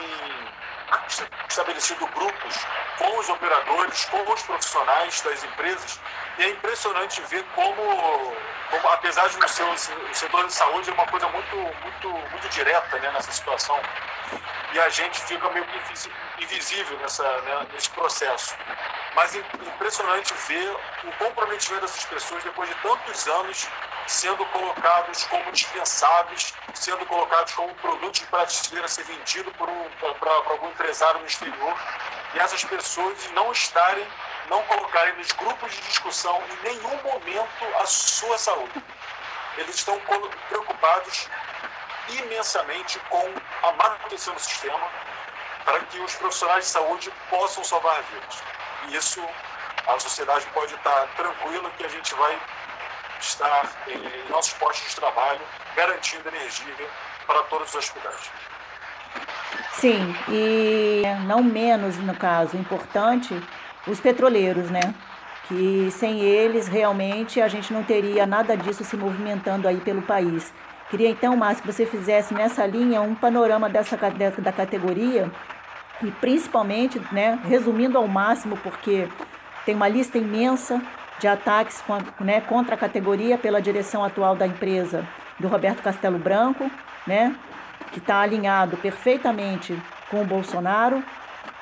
estabelecido 1.48 2.06
grupos 2.06 2.54
com 2.98 3.18
os 3.18 3.28
operadores, 3.28 4.04
com 4.04 4.32
os 4.32 4.42
profissionais 4.42 5.20
das 5.20 5.44
empresas, 5.44 6.00
e 6.38 6.44
é 6.44 6.50
impressionante 6.50 7.20
ver 7.22 7.44
como, 7.54 8.36
como 8.70 8.88
apesar 8.88 9.28
de 9.28 9.38
no 9.38 9.48
seu, 9.48 9.70
o 9.70 10.14
setor 10.14 10.46
de 10.46 10.52
saúde 10.52 10.90
é 10.90 10.92
uma 10.92 11.06
coisa 11.06 11.28
muito, 11.28 11.56
muito, 11.82 12.28
muito 12.30 12.48
direta 12.48 12.98
né, 12.98 13.10
nessa 13.12 13.32
situação, 13.32 13.80
e 14.70 14.78
a 14.80 14.88
gente 14.88 15.22
fica 15.22 15.48
meio 15.50 15.66
que 15.66 15.78
invisível 16.36 16.98
nessa, 16.98 17.42
né, 17.42 17.66
nesse 17.72 17.90
processo. 17.90 18.56
Mas 19.14 19.34
é 19.34 19.38
impressionante 19.38 20.34
ver 20.34 20.76
o 21.02 21.12
comprometimento 21.12 21.86
dessas 21.86 22.04
pessoas 22.04 22.42
depois 22.44 22.68
de 22.68 22.74
tantos 22.76 23.26
anos 23.28 23.72
sendo 24.06 24.46
colocados 24.46 25.24
como 25.24 25.50
dispensáveis, 25.50 26.54
sendo 26.74 27.04
colocados 27.06 27.52
como 27.54 27.74
produtos 27.76 28.20
de 28.20 28.26
prateleira 28.26 28.86
a 28.86 28.88
ser 28.88 29.04
vendido 29.04 29.50
para 29.52 29.70
um, 29.70 29.90
algum 30.46 30.68
empresário 30.68 31.20
no 31.20 31.26
exterior, 31.26 31.76
e 32.34 32.38
essas 32.38 32.62
pessoas 32.64 33.30
não 33.32 33.50
estarem, 33.50 34.06
não 34.48 34.62
colocarem 34.62 35.16
nos 35.16 35.32
grupos 35.32 35.72
de 35.72 35.80
discussão 35.82 36.42
em 36.50 36.68
nenhum 36.68 37.02
momento 37.02 37.64
a 37.80 37.86
sua 37.86 38.38
saúde. 38.38 38.82
Eles 39.56 39.76
estão 39.76 39.98
preocupados 40.48 41.28
imensamente 42.08 42.98
com 43.08 43.32
a 43.62 43.72
manutenção 43.72 44.34
do 44.34 44.40
sistema 44.40 44.88
para 45.64 45.80
que 45.80 45.98
os 45.98 46.14
profissionais 46.14 46.64
de 46.64 46.70
saúde 46.70 47.12
possam 47.28 47.64
salvar 47.64 48.02
vidas. 48.02 48.42
E 48.88 48.96
isso 48.96 49.24
a 49.86 49.98
sociedade 49.98 50.46
pode 50.52 50.74
estar 50.74 51.06
tranquila 51.16 51.70
que 51.76 51.84
a 51.84 51.88
gente 51.88 52.14
vai 52.14 52.38
estar 53.20 53.70
em 53.88 54.30
nossos 54.30 54.52
postos 54.54 54.90
de 54.90 54.96
trabalho 54.96 55.40
garantindo 55.74 56.28
energia 56.28 56.88
para 57.26 57.42
todos 57.44 57.68
os 57.70 57.74
hospitais. 57.74 58.30
Sim, 59.72 60.14
e 60.28 61.02
não 61.26 61.42
menos, 61.42 61.96
no 61.98 62.14
caso, 62.14 62.56
importante, 62.56 63.34
os 63.86 64.00
petroleiros, 64.00 64.70
né? 64.70 64.94
Que 65.48 65.88
sem 65.92 66.20
eles, 66.20 66.66
realmente, 66.66 67.40
a 67.40 67.48
gente 67.48 67.72
não 67.72 67.82
teria 67.82 68.26
nada 68.26 68.56
disso 68.56 68.84
se 68.84 68.96
movimentando 68.96 69.68
aí 69.68 69.76
pelo 69.76 70.02
país. 70.02 70.52
Queria 70.90 71.08
então, 71.08 71.36
Márcio, 71.36 71.62
que 71.64 71.72
você 71.72 71.84
fizesse 71.84 72.32
nessa 72.32 72.64
linha 72.66 73.00
um 73.00 73.14
panorama 73.14 73.68
dessa, 73.68 73.96
da 73.96 74.52
categoria 74.52 75.30
e 76.02 76.10
principalmente, 76.10 77.00
né, 77.10 77.38
resumindo 77.44 77.98
ao 77.98 78.06
máximo, 78.06 78.56
porque 78.58 79.08
tem 79.64 79.74
uma 79.74 79.88
lista 79.88 80.18
imensa 80.18 80.80
de 81.18 81.26
ataques 81.26 81.82
né, 82.20 82.40
contra 82.42 82.74
a 82.74 82.78
categoria 82.78 83.38
pela 83.38 83.60
direção 83.60 84.04
atual 84.04 84.36
da 84.36 84.46
empresa 84.46 85.06
do 85.40 85.48
Roberto 85.48 85.82
Castelo 85.82 86.18
Branco, 86.18 86.70
né, 87.06 87.34
que 87.92 87.98
está 87.98 88.20
alinhado 88.20 88.76
perfeitamente 88.76 89.76
com 90.10 90.22
o 90.22 90.24
Bolsonaro, 90.24 91.02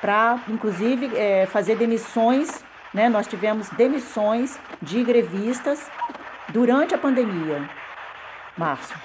para, 0.01 0.39
inclusive, 0.47 1.15
é, 1.17 1.45
fazer 1.45 1.75
demissões. 1.75 2.63
Né, 2.93 3.09
nós 3.09 3.27
tivemos 3.27 3.69
demissões 3.71 4.57
de 4.81 5.03
grevistas 5.03 5.91
durante 6.49 6.95
a 6.95 6.97
pandemia. 6.97 7.69
Márcio. 8.57 8.97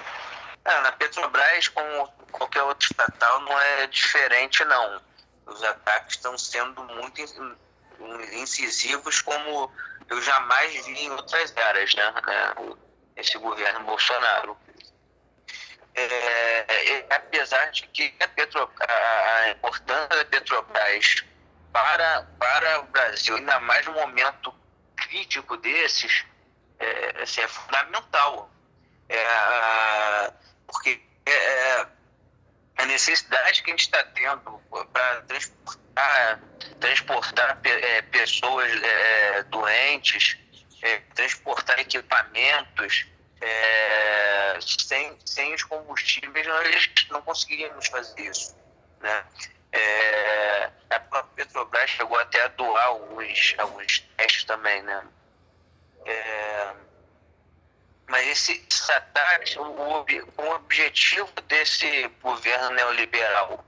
É, 0.63 0.81
na 0.81 0.91
Petrobras, 0.93 1.67
como 1.67 2.07
qualquer 2.31 2.63
outro 2.63 2.87
estatal, 2.89 3.41
não 3.41 3.59
é 3.59 3.87
diferente, 3.87 4.63
não. 4.63 5.01
Os 5.45 5.61
ataques 5.63 6.15
estão 6.15 6.37
sendo 6.37 6.83
muito 6.83 7.21
incisivos 8.33 9.21
como 9.21 9.69
eu 10.09 10.21
jamais 10.21 10.85
vi 10.85 11.05
em 11.05 11.11
outras 11.11 11.55
áreas, 11.57 11.93
né? 11.95 12.13
É, 12.27 13.21
esse 13.21 13.37
governo 13.37 13.83
Bolsonaro. 13.85 14.57
É, 15.93 16.03
é, 16.03 17.05
apesar 17.09 17.69
de 17.71 17.83
que 17.87 18.13
a, 18.21 18.27
Petro, 18.29 18.71
a, 18.79 19.49
importância 19.49 20.07
da 20.07 20.25
Petrobras 20.25 21.23
para, 21.73 22.23
para 22.39 22.79
o 22.79 22.83
Brasil, 22.83 23.35
ainda 23.35 23.59
mais 23.59 23.85
no 23.85 23.93
momento 23.93 24.53
crítico 24.95 25.57
desses, 25.57 26.25
é, 26.79 27.21
assim, 27.23 27.41
é 27.41 27.47
fundamental. 27.47 28.49
É, 29.09 30.33
porque 30.65 31.01
é, 31.25 31.87
a 32.77 32.85
necessidade 32.85 33.61
que 33.61 33.69
a 33.69 33.73
gente 33.73 33.81
está 33.81 34.03
tendo 34.05 34.61
para 34.93 35.21
transportar, 35.21 36.39
transportar 36.79 37.59
é, 37.63 38.01
pessoas 38.03 38.71
é, 38.71 39.43
doentes, 39.43 40.37
é, 40.81 40.99
transportar 41.13 41.79
equipamentos, 41.79 43.05
é, 43.41 44.59
sem, 44.61 45.17
sem 45.25 45.53
os 45.53 45.63
combustíveis 45.63 46.47
nós 46.47 46.89
não 47.09 47.21
conseguiríamos 47.21 47.87
fazer 47.87 48.21
isso. 48.21 48.55
Né? 48.99 49.25
É, 49.71 50.69
a 50.89 50.99
própria 50.99 51.45
Petrobras 51.45 51.89
chegou 51.89 52.19
até 52.19 52.43
a 52.43 52.47
doar 52.49 52.85
alguns, 52.85 53.55
alguns 53.57 53.99
testes 54.17 54.43
também, 54.43 54.81
né? 54.83 55.03
É, 56.05 56.73
mas 58.07 58.27
esse, 58.27 58.65
esses 58.69 58.89
ataques, 58.89 59.55
o, 59.55 59.63
o 59.63 60.51
objetivo 60.55 61.31
desse 61.47 62.07
governo 62.21 62.71
neoliberal 62.71 63.63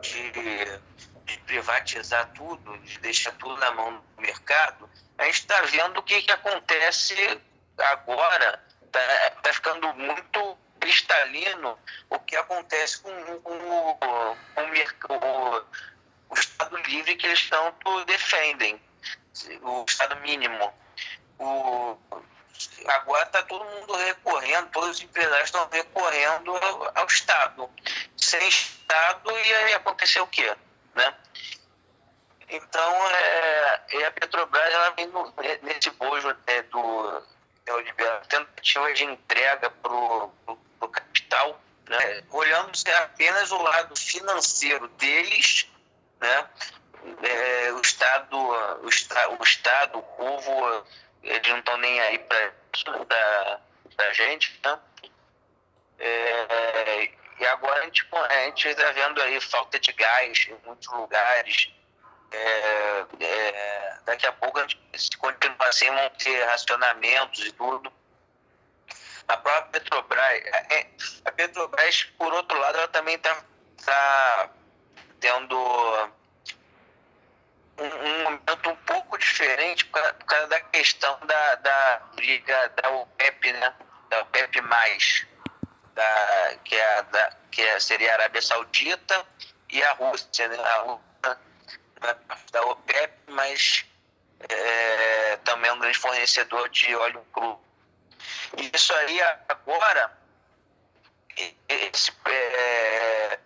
de, 0.00 0.30
de, 0.30 1.38
privatizar 1.40 2.32
tudo, 2.32 2.78
de 2.78 2.98
deixar 3.00 3.32
tudo 3.32 3.56
na 3.58 3.70
mão 3.72 4.02
do 4.16 4.22
mercado, 4.22 4.88
a 5.18 5.24
gente 5.24 5.40
está 5.40 5.60
vendo 5.62 5.98
o 5.98 6.02
que, 6.02 6.22
que 6.22 6.32
acontece 6.32 7.14
agora. 7.78 8.64
Está 8.86 9.30
tá 9.42 9.52
ficando 9.52 9.92
muito 9.94 10.58
cristalino 10.80 11.78
o 12.10 12.18
que 12.20 12.36
acontece 12.36 13.00
com, 13.00 13.40
com, 13.40 13.54
o, 13.54 13.94
com 13.96 15.14
o, 15.14 15.64
o, 16.30 16.34
Estado 16.34 16.76
livre 16.76 17.16
que 17.16 17.26
eles 17.26 17.48
tanto 17.48 18.04
defendem, 18.04 18.80
o 19.62 19.84
Estado 19.88 20.16
mínimo. 20.20 20.72
O, 21.38 21.98
agora 22.86 23.24
está 23.24 23.42
todo 23.42 23.64
mundo 23.64 23.94
recorrendo, 23.96 24.70
todos 24.70 24.90
os 24.90 25.02
empresários 25.02 25.48
estão 25.48 25.68
recorrendo 25.70 26.56
ao, 26.94 27.06
Estado. 27.06 27.68
Sem 28.16 28.46
Estado 28.48 29.30
ia 29.38 29.76
acontecer 29.76 30.20
o 30.20 30.26
quê? 30.28 30.54
Né? 30.94 31.14
Então, 32.48 33.10
é, 33.10 34.06
a 34.06 34.12
Petrobras 34.12 34.72
ela 34.72 34.90
vem 34.90 35.06
no, 35.08 35.34
nesse 35.62 35.90
bojo 35.90 36.34
é, 36.46 36.62
do 36.62 37.35
neoliberal, 37.66 38.20
tentativa 38.28 38.92
de 38.94 39.04
entrega 39.04 39.70
para 39.70 39.92
o 39.92 40.88
capital, 40.90 41.60
né? 41.88 42.22
olhando 42.30 42.72
apenas 43.02 43.50
o 43.50 43.62
lado 43.62 43.98
financeiro 43.98 44.88
deles, 44.88 45.68
né? 46.20 46.48
É, 47.22 47.72
o, 47.72 47.80
Estado, 47.80 48.36
o, 48.36 48.86
o 48.86 48.88
Estado, 49.44 49.98
o 49.98 50.02
povo 50.02 50.84
eles 51.22 51.48
não 51.48 51.58
estão 51.58 51.76
nem 51.78 52.00
aí 52.00 52.18
para 52.18 52.52
da, 53.04 53.60
da 53.96 54.12
gente, 54.12 54.58
né? 54.64 54.78
É, 55.98 57.10
e 57.38 57.46
agora 57.46 57.80
a 57.80 57.84
gente 57.84 58.06
a 58.12 58.44
gente 58.44 58.68
está 58.68 58.90
vendo 58.92 59.20
aí 59.22 59.40
falta 59.40 59.78
de 59.78 59.92
gás 59.92 60.46
em 60.48 60.66
muitos 60.66 60.88
lugares. 60.92 61.72
É, 62.36 63.06
é, 63.20 63.98
daqui 64.04 64.26
a 64.26 64.32
pouco 64.32 64.60
se 64.94 65.16
continuar 65.16 65.68
assim 65.68 65.90
vão 65.90 66.10
ter 66.10 66.44
racionamentos 66.44 67.44
e 67.44 67.52
tudo. 67.52 67.92
A 69.28 69.36
própria 69.38 69.80
Petrobras, 69.80 70.42
é, 70.70 70.86
a 71.24 71.32
Petrobras, 71.32 72.04
por 72.18 72.32
outro 72.32 72.58
lado, 72.58 72.78
ela 72.78 72.88
também 72.88 73.16
está 73.16 73.42
tá 73.84 74.50
tendo 75.18 75.56
um, 77.78 77.84
um, 77.84 78.22
momento 78.22 78.70
um 78.70 78.76
pouco 78.76 79.18
diferente 79.18 79.84
por 79.86 80.00
causa, 80.00 80.14
por 80.14 80.26
causa 80.26 80.46
da 80.46 80.60
questão 80.60 81.18
da, 81.26 81.54
da 81.56 82.02
liga 82.18 82.68
da 82.80 82.90
OPEP, 82.90 83.52
né? 83.52 83.74
Da 84.10 84.20
OPEP+, 84.20 84.60
da, 85.94 86.56
que, 86.64 86.76
é, 86.76 87.02
da, 87.02 87.36
que 87.50 87.80
seria 87.80 88.12
a 88.12 88.14
Arábia 88.14 88.42
Saudita 88.42 89.26
e 89.70 89.82
a 89.82 89.92
Rússia, 89.94 90.46
né? 90.46 90.56
A 90.56 90.78
Rússia 90.82 91.05
da 92.52 92.62
OPEP, 92.66 93.12
mas 93.28 93.84
é, 94.48 95.36
também 95.38 95.70
é 95.70 95.72
um 95.72 95.78
grande 95.78 95.98
fornecedor 95.98 96.68
de 96.68 96.94
óleo 96.94 97.24
cru. 97.32 97.60
Isso 98.72 98.92
aí 98.94 99.20
agora, 99.48 100.18
esse, 101.68 102.12
é, 102.26 103.38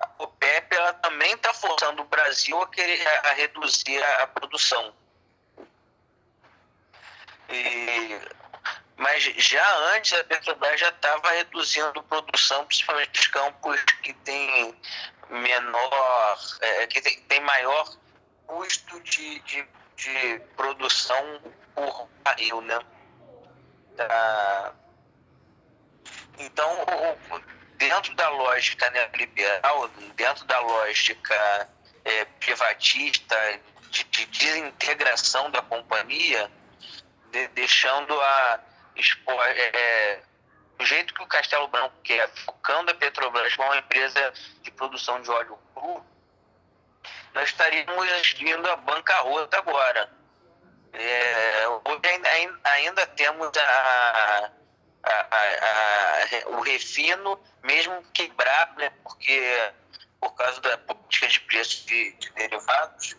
a 0.00 0.08
OPEP 0.18 0.74
ela 0.74 0.92
também 0.94 1.12
também 1.22 1.34
está 1.34 1.54
forçando 1.54 2.02
o 2.02 2.06
Brasil 2.06 2.60
a, 2.60 2.68
querer, 2.68 3.06
a 3.06 3.32
reduzir 3.32 4.02
a, 4.02 4.22
a 4.22 4.26
produção. 4.26 4.92
E, 7.48 8.18
mas 9.02 9.24
já 9.24 9.76
antes 9.96 10.12
a 10.12 10.22
Petrobras 10.22 10.78
já 10.78 10.88
estava 10.88 11.32
reduzindo 11.32 12.02
produção, 12.04 12.64
principalmente 12.64 13.10
nos 13.16 13.26
campos 13.26 13.82
que 14.00 14.12
tem 14.12 14.78
menor, 15.28 16.38
é, 16.60 16.86
que 16.86 17.02
tem, 17.02 17.20
tem, 17.22 17.40
maior 17.40 17.96
custo 18.46 19.00
de, 19.00 19.40
de, 19.40 19.66
de 19.96 20.40
produção 20.56 21.42
por 21.74 22.08
barril, 22.22 22.60
né? 22.60 22.78
Da, 23.96 24.72
então, 26.38 26.86
dentro 27.78 28.14
da 28.14 28.28
lógica 28.28 28.88
neoliberal, 28.90 29.88
dentro 30.14 30.44
da 30.44 30.60
lógica 30.60 31.68
é, 32.04 32.24
privatista, 32.38 33.36
de, 33.90 34.04
de, 34.04 34.26
desintegração 34.26 35.50
da 35.50 35.60
companhia, 35.60 36.48
de, 37.32 37.48
deixando 37.48 38.18
a 38.20 38.60
expor, 38.96 39.40
é, 39.46 39.70
é, 39.74 40.22
do 40.78 40.84
jeito 40.84 41.14
que 41.14 41.22
o 41.22 41.26
Castelo 41.26 41.68
Branco 41.68 41.94
quer, 42.02 42.28
focando 42.44 42.90
a 42.90 42.94
Petrobras 42.94 43.54
como 43.56 43.68
uma 43.68 43.78
empresa 43.78 44.32
de 44.62 44.70
produção 44.70 45.20
de 45.22 45.30
óleo 45.30 45.58
cru, 45.74 46.04
nós 47.34 47.48
estaríamos 47.48 48.34
indo 48.40 48.70
à 48.70 48.76
bancarrota 48.76 49.58
agora. 49.58 50.10
É, 50.92 51.64
ainda, 52.28 52.60
ainda 52.64 53.06
temos 53.06 53.50
a, 53.56 54.50
a, 55.02 55.20
a, 55.20 56.48
o 56.50 56.60
refino, 56.60 57.42
mesmo 57.62 58.02
quebrado, 58.12 58.78
né, 58.78 58.90
porque 59.02 59.72
por 60.20 60.34
causa 60.34 60.60
da 60.60 60.78
política 60.78 61.26
de 61.26 61.40
preço 61.40 61.86
de, 61.86 62.12
de 62.12 62.30
derivados, 62.32 63.16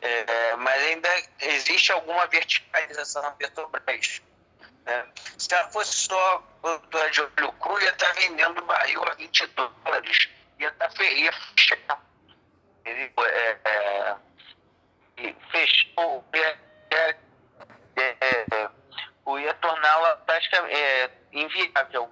é, 0.00 0.56
mas 0.56 0.82
ainda 0.84 1.08
existe 1.40 1.92
alguma 1.92 2.26
verticalização 2.26 3.22
na 3.22 3.30
Petrobras. 3.32 4.22
Né? 4.84 5.06
Se 5.38 5.54
ela 5.54 5.68
fosse 5.70 5.92
só 5.92 6.38
produtora 6.60 7.10
de 7.10 7.20
óleo 7.20 7.52
cru, 7.52 7.80
ia 7.80 7.90
estar 7.90 8.06
tá 8.06 8.12
vendendo 8.20 8.62
barril 8.62 9.02
a 9.04 9.14
20 9.14 9.46
dólares, 9.48 10.28
ia 10.58 10.68
estar 10.68 10.88
tá, 10.88 11.04
ia 11.04 11.32
fechar. 11.32 12.00
Ele, 12.84 13.12
é, 13.18 13.58
é, 13.64 14.16
fechou, 15.50 16.24
ia, 16.34 16.58
é, 16.90 17.16
é, 17.96 18.70
ia 19.38 19.54
torná-la 19.54 20.16
praticamente 20.16 20.74
é, 20.74 21.10
inviável. 21.32 22.10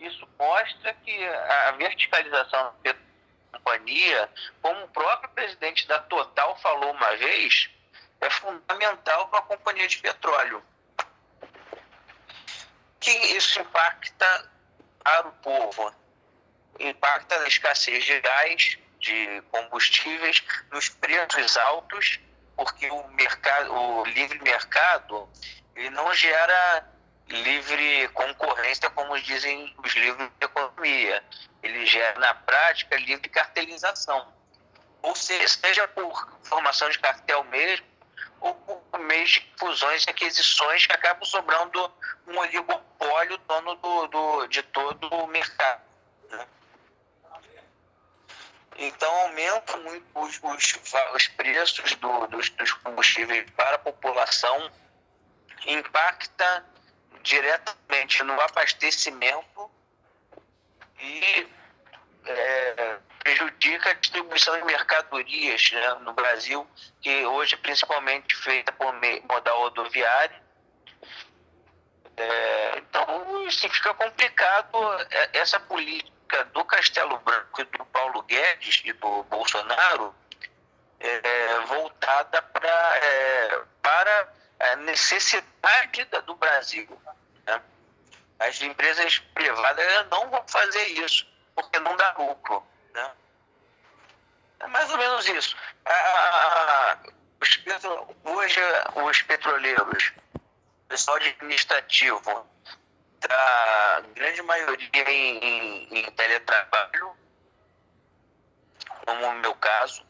Isso 0.00 0.28
mostra 0.38 0.92
que 1.04 1.24
a 1.26 1.72
verticalização 1.72 2.74
da 2.82 2.94
companhia, 3.54 4.30
como 4.60 4.84
o 4.84 4.88
próprio 4.88 5.30
presidente 5.30 5.86
da 5.86 5.98
Total 6.00 6.56
falou 6.58 6.92
uma 6.92 7.16
vez, 7.16 7.70
é 8.20 8.30
fundamental 8.30 9.28
para 9.28 9.40
a 9.40 9.42
companhia 9.42 9.86
de 9.86 9.98
petróleo. 9.98 10.62
Que 13.00 13.10
isso 13.10 13.60
impacta 13.60 14.50
para 15.02 15.28
o 15.28 15.32
povo? 15.32 15.94
Impacta 16.78 17.38
na 17.38 17.48
escassez 17.48 18.04
de 18.04 18.20
gás, 18.20 18.78
de 18.98 19.42
combustíveis, 19.50 20.42
nos 20.72 20.88
preços 20.88 21.56
altos, 21.56 22.20
porque 22.56 22.90
o 22.90 23.08
mercado, 23.08 23.72
o 23.72 24.04
livre 24.06 24.40
mercado 24.40 25.28
ele 25.76 25.90
não 25.90 26.12
gera 26.14 26.88
livre 27.28 28.08
concorrência, 28.08 28.90
como 28.90 29.18
dizem 29.20 29.74
os 29.82 29.92
livros 29.94 30.28
de 30.38 30.44
economia. 30.44 31.24
Ele 31.62 31.86
gera, 31.86 32.18
na 32.18 32.34
prática, 32.34 32.96
livre 32.96 33.28
cartelização. 33.28 34.32
Ou 35.02 35.14
seja, 35.14 35.48
seja 35.48 35.88
por 35.88 36.38
formação 36.42 36.88
de 36.88 36.98
cartel 36.98 37.44
mesmo, 37.44 37.86
ou 38.40 38.54
por 38.54 38.98
meio 39.00 39.26
de 39.26 39.52
fusões 39.58 40.04
e 40.04 40.10
aquisições 40.10 40.86
que 40.86 40.92
acabam 40.92 41.24
sobrando 41.24 41.92
um 42.26 42.38
oligopólio 42.38 43.38
dono 43.38 43.74
do, 43.76 44.06
do, 44.08 44.46
de 44.46 44.62
todo 44.62 45.08
o 45.08 45.26
mercado. 45.26 45.82
Né? 46.30 46.46
Então, 48.76 49.10
aumenta 49.22 49.76
muito 49.78 50.04
os, 50.14 50.40
os, 50.42 50.80
os 51.14 51.28
preços 51.28 51.94
do, 51.96 52.26
dos, 52.26 52.50
dos 52.50 52.72
combustíveis 52.72 53.50
para 53.52 53.76
a 53.76 53.78
população 53.78 54.70
impacta 55.66 56.64
diretamente 57.22 58.22
no 58.22 58.38
abastecimento 58.40 59.70
e 61.00 61.48
é, 62.26 62.98
prejudica 63.18 63.90
a 63.90 63.94
distribuição 63.94 64.56
de 64.58 64.64
mercadorias 64.64 65.70
né, 65.72 65.94
no 66.00 66.12
Brasil, 66.12 66.66
que 67.00 67.24
hoje 67.26 67.54
é 67.54 67.58
principalmente 67.58 68.34
feita 68.36 68.72
por 68.72 68.94
modal 69.28 69.60
rodoviário. 69.60 70.36
É, 72.16 72.78
então, 72.78 73.46
isso 73.46 73.68
fica 73.68 73.92
complicado 73.94 74.78
é, 75.10 75.38
essa 75.38 75.58
política 75.58 76.44
do 76.52 76.64
Castelo 76.64 77.18
Branco 77.18 77.60
e 77.60 77.64
do 77.64 77.84
Paulo 77.86 78.22
Guedes 78.22 78.82
e 78.84 78.92
do 78.92 79.22
Bolsonaro 79.24 80.14
é, 81.00 81.60
voltada 81.66 82.40
pra, 82.42 82.96
é, 82.96 83.62
para 83.82 84.32
a 84.60 84.76
necessidade 84.76 85.53
do 86.26 86.34
Brasil. 86.36 86.88
Né? 87.46 87.60
As 88.38 88.60
empresas 88.62 89.18
privadas 89.34 90.06
não 90.10 90.28
vão 90.30 90.44
fazer 90.48 90.86
isso, 90.88 91.26
porque 91.54 91.78
não 91.78 91.96
dá 91.96 92.14
lucro. 92.18 92.62
Né? 92.92 93.10
É 94.60 94.66
mais 94.66 94.90
ou 94.90 94.98
menos 94.98 95.28
isso. 95.28 95.56
os, 97.40 97.60
hoje, 98.24 98.60
os 98.94 99.22
petroleiros, 99.22 100.12
o 100.34 100.88
pessoal 100.88 101.16
administrativo, 101.16 102.46
a 103.30 104.02
grande 104.14 104.42
maioria 104.42 105.10
em, 105.10 105.38
em, 105.38 105.98
em 105.98 106.10
teletrabalho, 106.12 107.16
como 109.06 109.20
no 109.20 109.40
meu 109.40 109.54
caso, 109.56 110.04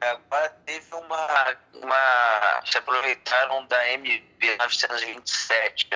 Agora 0.00 0.48
teve 0.64 0.94
uma, 0.94 1.56
uma. 1.74 2.62
Se 2.64 2.78
aproveitaram 2.78 3.66
da 3.66 3.78
MB 3.98 4.56
927 4.58 5.88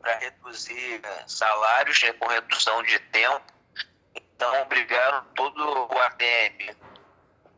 para 0.00 0.16
reduzir 0.18 1.00
salários 1.26 2.02
né, 2.02 2.12
com 2.14 2.26
redução 2.26 2.82
de 2.82 2.98
tempo. 2.98 3.44
Então 4.14 4.62
obrigaram 4.62 5.24
todo 5.34 5.88
o 5.92 5.98
ADM, 5.98 6.74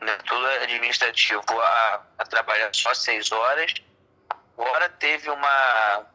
né, 0.01 0.19
todo 0.27 0.47
administrativo, 0.47 1.43
a, 1.61 2.03
a 2.19 2.25
trabalhar 2.25 2.75
só 2.75 2.93
seis 2.95 3.31
horas. 3.31 3.75
Agora 4.59 4.89
teve 4.89 5.31
uma, 5.31 6.07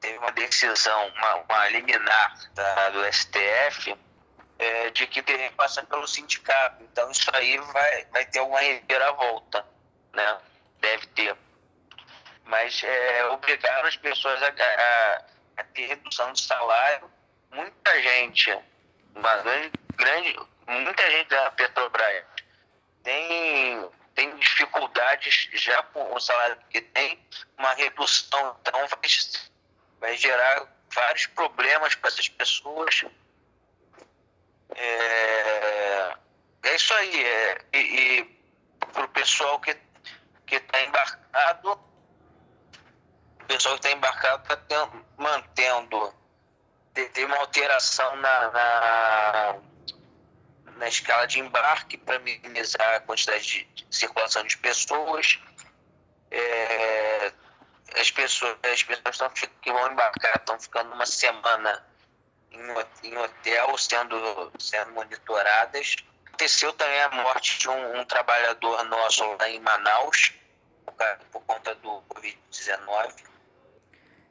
teve 0.00 0.18
uma 0.18 0.32
decisão, 0.32 1.08
uma, 1.16 1.34
uma 1.36 1.68
liminar 1.68 2.34
da, 2.54 2.90
do 2.90 3.12
STF 3.12 3.96
é, 4.64 4.90
de 4.90 5.06
que 5.06 5.22
passar 5.50 5.84
pelo 5.86 6.06
sindicato. 6.06 6.82
Então 6.82 7.10
isso 7.10 7.30
aí 7.34 7.58
vai, 7.58 8.04
vai 8.06 8.24
ter 8.26 8.40
uma 8.40 8.60
reviravolta, 8.60 9.66
né? 10.12 10.38
Deve 10.80 11.06
ter. 11.08 11.36
Mas 12.44 12.82
é, 12.82 13.24
obrigaram 13.26 13.86
as 13.88 13.96
pessoas 13.96 14.42
a, 14.42 14.48
a, 14.48 15.22
a, 15.58 15.64
ter 15.64 15.86
redução 15.86 16.32
de 16.32 16.42
salário. 16.42 17.10
Muita 17.50 18.02
gente, 18.02 18.58
uma 19.14 19.36
grande, 19.36 19.72
grande 19.96 20.36
muita 20.66 21.10
gente 21.10 21.28
da 21.28 21.50
Petrobras 21.52 22.24
tem, 23.02 23.90
tem 24.14 24.36
dificuldades 24.36 25.48
já 25.52 25.82
com 25.84 26.14
o 26.14 26.18
salário 26.18 26.56
que 26.70 26.80
tem, 26.80 27.18
uma 27.58 27.74
redução, 27.74 28.56
então 28.60 28.86
vai, 28.88 29.00
vai 30.00 30.16
gerar 30.16 30.66
vários 30.92 31.26
problemas 31.26 31.94
para 31.94 32.08
essas 32.08 32.28
pessoas 32.28 33.04
é, 34.70 36.14
é 36.62 36.74
isso 36.74 36.94
aí. 36.94 37.24
É, 37.24 37.64
e, 37.72 37.78
e 37.78 38.24
para 38.92 39.04
o 39.04 39.08
pessoal 39.08 39.60
que 39.60 39.76
está 40.50 40.82
embarcado, 40.82 41.72
o 41.72 43.44
pessoal 43.46 43.74
que 43.74 43.86
está 43.86 43.96
embarcado 43.96 44.54
está 44.54 44.90
mantendo. 45.16 46.14
Tem 47.12 47.24
uma 47.24 47.38
alteração 47.38 48.14
na, 48.16 48.50
na, 48.50 49.56
na 50.76 50.88
escala 50.88 51.26
de 51.26 51.40
embarque 51.40 51.98
para 51.98 52.20
minimizar 52.20 52.94
a 52.94 53.00
quantidade 53.00 53.44
de, 53.44 53.64
de 53.64 53.96
circulação 53.96 54.44
de 54.44 54.56
pessoas. 54.58 55.40
É, 56.30 57.32
as 57.96 58.10
pessoas, 58.10 58.56
as 58.62 58.82
pessoas 58.82 59.32
que 59.60 59.72
vão 59.72 59.92
embarcar 59.92 60.36
estão 60.36 60.58
ficando 60.58 60.92
uma 60.92 61.06
semana 61.06 61.84
em, 63.02 63.16
hotel 63.16 63.78
sendo, 63.78 64.52
sendo 64.58 64.92
monitoradas. 64.92 65.96
Aconteceu 66.26 66.72
também 66.72 67.00
a 67.02 67.10
morte 67.10 67.58
de 67.58 67.68
um, 67.68 68.00
um 68.00 68.04
trabalhador 68.04 68.84
nosso 68.84 69.24
lá 69.38 69.48
em 69.48 69.60
Manaus, 69.60 70.32
por, 70.84 70.94
por 71.30 71.42
conta 71.42 71.74
do 71.76 72.02
Covid-19. 72.08 73.12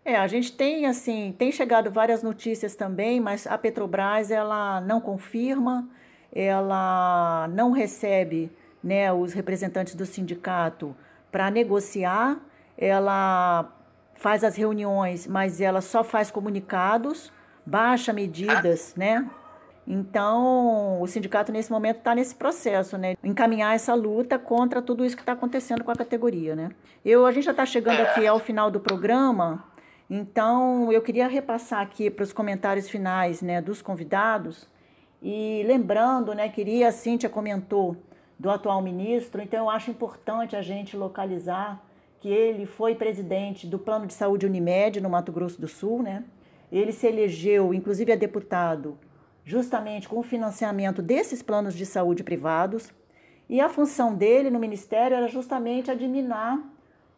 É, 0.06 0.18
a 0.18 0.28
gente 0.28 0.52
tem 0.52 0.86
assim, 0.86 1.34
tem 1.38 1.52
chegado 1.52 1.90
várias 1.90 2.22
notícias 2.22 2.76
também, 2.76 3.22
mas 3.22 3.48
a 3.48 3.58
Petrobras 3.58 4.32
ela 4.32 4.82
não 4.82 5.00
confirma 5.00 5.90
ela 6.34 7.48
não 7.52 7.72
recebe 7.72 8.52
né, 8.84 9.14
os 9.14 9.34
representantes 9.34 9.94
do 9.94 10.06
sindicato 10.06 10.96
para 11.32 11.50
negociar, 11.52 12.40
ela 12.78 13.72
faz 14.16 14.44
as 14.44 14.56
reuniões, 14.56 15.28
mas 15.28 15.62
ela 15.62 15.80
só 15.80 16.04
faz 16.04 16.32
comunicados, 16.32 17.32
baixa 17.66 18.14
medidas, 18.14 18.94
né? 18.96 19.30
Então, 19.86 21.02
o 21.02 21.08
sindicato 21.08 21.52
nesse 21.52 21.70
momento 21.72 21.98
está 21.98 22.16
nesse 22.16 22.36
processo, 22.36 22.98
né? 22.98 23.16
Encaminhar 23.24 23.76
essa 23.76 23.94
luta 23.94 24.40
contra 24.40 24.82
tudo 24.82 25.04
isso 25.06 25.16
que 25.16 25.22
está 25.22 25.34
acontecendo 25.34 25.84
com 25.84 25.92
a 25.92 25.96
categoria, 25.96 26.56
né? 26.56 26.70
Eu, 27.04 27.26
a 27.26 27.32
gente 27.32 27.44
já 27.44 27.52
está 27.52 27.66
chegando 27.66 28.00
é. 28.00 28.04
aqui 28.04 28.26
ao 28.26 28.40
final 28.40 28.72
do 28.72 28.80
programa, 28.80 29.66
então 30.10 30.92
eu 30.92 31.02
queria 31.02 31.28
repassar 31.28 31.82
aqui 31.82 32.10
para 32.10 32.24
os 32.24 32.32
comentários 32.32 32.90
finais, 32.90 33.42
né, 33.42 33.62
dos 33.62 33.82
convidados. 33.82 34.70
E 35.22 35.64
lembrando, 35.66 36.34
né, 36.34 36.48
queria, 36.50 36.90
a 36.90 36.92
Cíntia 36.92 37.30
comentou 37.30 37.98
do 38.40 38.50
atual 38.50 38.82
ministro, 38.82 39.42
então 39.42 39.60
eu 39.60 39.70
acho 39.70 39.92
importante 39.92 40.56
a 40.56 40.62
gente 40.62 40.96
localizar 40.96 41.84
que 42.20 42.30
ele 42.30 42.66
foi 42.66 42.96
presidente 42.96 43.68
do 43.68 43.78
Plano 43.78 44.08
de 44.08 44.14
Saúde 44.14 44.46
Unimed 44.46 45.02
no 45.02 45.10
Mato 45.10 45.32
Grosso 45.32 45.60
do 45.60 45.68
Sul, 45.68 46.02
né? 46.02 46.24
Ele 46.74 46.92
se 46.92 47.06
elegeu, 47.06 47.72
inclusive, 47.72 48.12
a 48.12 48.16
deputado 48.16 48.98
justamente 49.46 50.10
com 50.10 50.18
o 50.18 50.24
financiamento 50.24 51.02
desses 51.02 51.44
planos 51.44 51.76
de 51.76 51.86
saúde 51.86 52.24
privados. 52.24 52.92
E 53.48 53.62
a 53.62 53.70
função 53.70 54.16
dele 54.16 54.50
no 54.50 54.60
ministério 54.60 55.16
era 55.16 55.28
justamente 55.28 55.92
adminar 55.92 56.60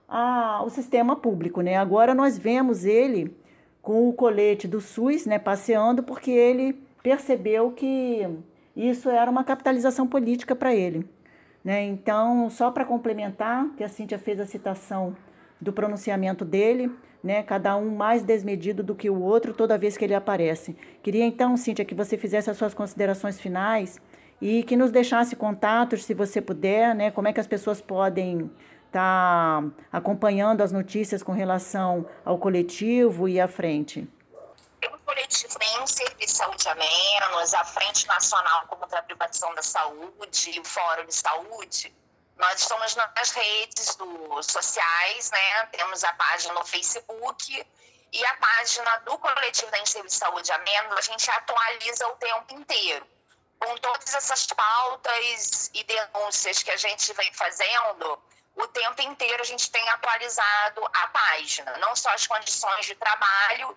a, 0.10 0.62
o 0.66 0.70
sistema 0.70 1.16
público. 1.16 1.62
Né? 1.62 1.78
Agora 1.78 2.14
nós 2.14 2.38
vemos 2.38 2.84
ele 2.84 3.34
com 3.82 4.10
o 4.10 4.14
colete 4.14 4.68
do 4.68 4.82
SUS 4.82 5.26
né, 5.26 5.40
passeando, 5.40 6.04
porque 6.04 6.32
ele 6.32 6.74
percebeu 7.02 7.72
que 7.72 8.28
isso 8.76 9.10
era 9.10 9.32
uma 9.32 9.44
capitalização 9.44 10.06
política 10.06 10.54
para 10.54 10.76
ele. 10.76 11.08
Né? 11.64 11.84
Então, 11.84 12.50
só 12.50 12.72
para 12.72 12.84
complementar, 12.84 13.70
que 13.78 13.84
a 13.84 13.88
Cíntia 13.88 14.20
fez 14.20 14.40
a 14.40 14.46
citação 14.46 15.16
do 15.62 15.72
pronunciamento 15.72 16.44
dele, 16.44 16.92
né? 17.26 17.42
Cada 17.42 17.76
um 17.76 17.96
mais 17.96 18.24
desmedido 18.24 18.84
do 18.84 18.94
que 18.94 19.10
o 19.10 19.20
outro 19.20 19.52
toda 19.52 19.80
vez 19.80 19.98
que 19.98 20.06
ele 20.06 20.14
aparece. 20.14 20.78
Queria 21.02 21.26
então, 21.26 21.58
Cíntia, 21.58 21.84
que 21.84 21.96
você 21.96 22.18
fizesse 22.18 22.52
as 22.52 22.56
suas 22.56 22.76
considerações 22.76 23.40
finais 23.40 24.00
e 24.40 24.64
que 24.64 24.78
nos 24.78 24.92
deixasse 24.92 25.36
contatos, 25.36 26.06
se 26.06 26.14
você 26.14 26.40
puder, 26.40 26.94
né? 26.94 27.10
Como 27.10 27.28
é 27.28 27.34
que 27.34 27.40
as 27.40 27.48
pessoas 27.48 27.82
podem 27.82 28.52
estar 28.86 29.64
tá 29.64 29.72
acompanhando 29.92 30.62
as 30.62 30.72
notícias 30.72 31.24
com 31.24 31.32
relação 31.32 32.06
ao 32.24 32.38
coletivo 32.38 33.28
e 33.28 33.40
à 33.40 33.48
frente? 33.48 34.08
O 34.86 34.98
coletivo 35.04 35.58
tem 35.58 35.82
um 35.82 35.88
serviço 35.88 36.18
de 36.20 36.30
saúde 36.30 36.70
a 36.70 36.76
menos, 36.76 37.56
a 37.56 37.66
Frente 37.66 38.08
Nacional 38.08 38.68
contra 38.68 39.00
a 39.00 39.02
Privatização 39.02 39.56
da 39.56 39.64
Saúde, 39.64 40.60
o 40.60 40.64
Fórum 40.64 41.08
de 41.08 41.16
Saúde 41.16 41.92
nós 42.46 42.60
estamos 42.60 42.96
nas 42.96 43.32
redes 43.32 43.96
do, 43.96 44.44
sociais, 44.44 45.32
né? 45.32 45.66
Temos 45.72 46.04
a 46.04 46.14
página 46.14 46.54
no 46.54 46.64
Facebook 46.64 47.66
e 48.14 48.26
a 48.26 48.36
página 48.36 48.98
do 48.98 49.18
Coletivo 49.18 49.72
da 49.72 49.86
Serviço 49.86 50.16
de 50.16 50.20
Saúde 50.20 50.52
Amêndoa, 50.52 51.00
a 51.00 51.02
gente 51.02 51.30
atualiza 51.32 52.08
o 52.08 52.16
tempo 52.18 52.54
inteiro. 52.54 53.08
Com 53.58 53.76
todas 53.78 54.14
essas 54.14 54.46
pautas 54.48 55.72
e 55.74 55.84
denúncias 55.86 56.62
que 56.62 56.70
a 56.70 56.78
gente 56.78 57.12
vem 57.14 57.34
fazendo, 57.34 58.22
o 58.56 58.68
tempo 58.68 59.02
inteiro 59.02 59.42
a 59.42 59.46
gente 59.46 59.72
tem 59.72 59.90
atualizado 59.90 60.86
a 60.86 61.08
página, 61.08 61.76
não 61.78 61.96
só 61.96 62.10
as 62.12 62.28
condições 62.28 62.86
de 62.86 62.96
trabalho, 62.96 63.76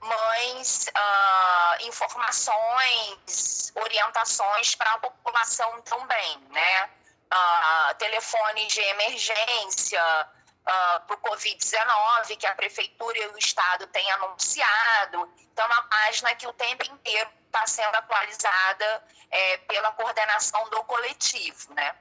mas 0.00 0.86
uh, 0.88 1.86
informações, 1.86 3.72
orientações 3.76 4.74
para 4.74 4.92
a 4.94 4.98
população 4.98 5.80
também, 5.82 6.38
né? 6.50 6.90
Uh, 7.32 7.94
telefones 7.94 8.72
de 8.72 8.80
emergência 8.80 10.02
uh, 10.02 11.00
para 11.06 11.16
o 11.16 11.20
Covid-19, 11.20 12.36
que 12.36 12.46
a 12.46 12.54
Prefeitura 12.54 13.18
e 13.18 13.26
o 13.28 13.38
Estado 13.38 13.86
têm 13.88 14.10
anunciado. 14.12 15.32
Então, 15.38 15.64
é 15.64 15.68
uma 15.68 15.82
página 15.82 16.34
que 16.34 16.46
o 16.46 16.52
tempo 16.52 16.84
inteiro 16.84 17.30
está 17.46 17.66
sendo 17.66 17.94
atualizada 17.94 19.04
é, 19.30 19.56
pela 19.58 19.92
coordenação 19.92 20.68
do 20.70 20.82
coletivo, 20.84 21.74
né? 21.74 21.94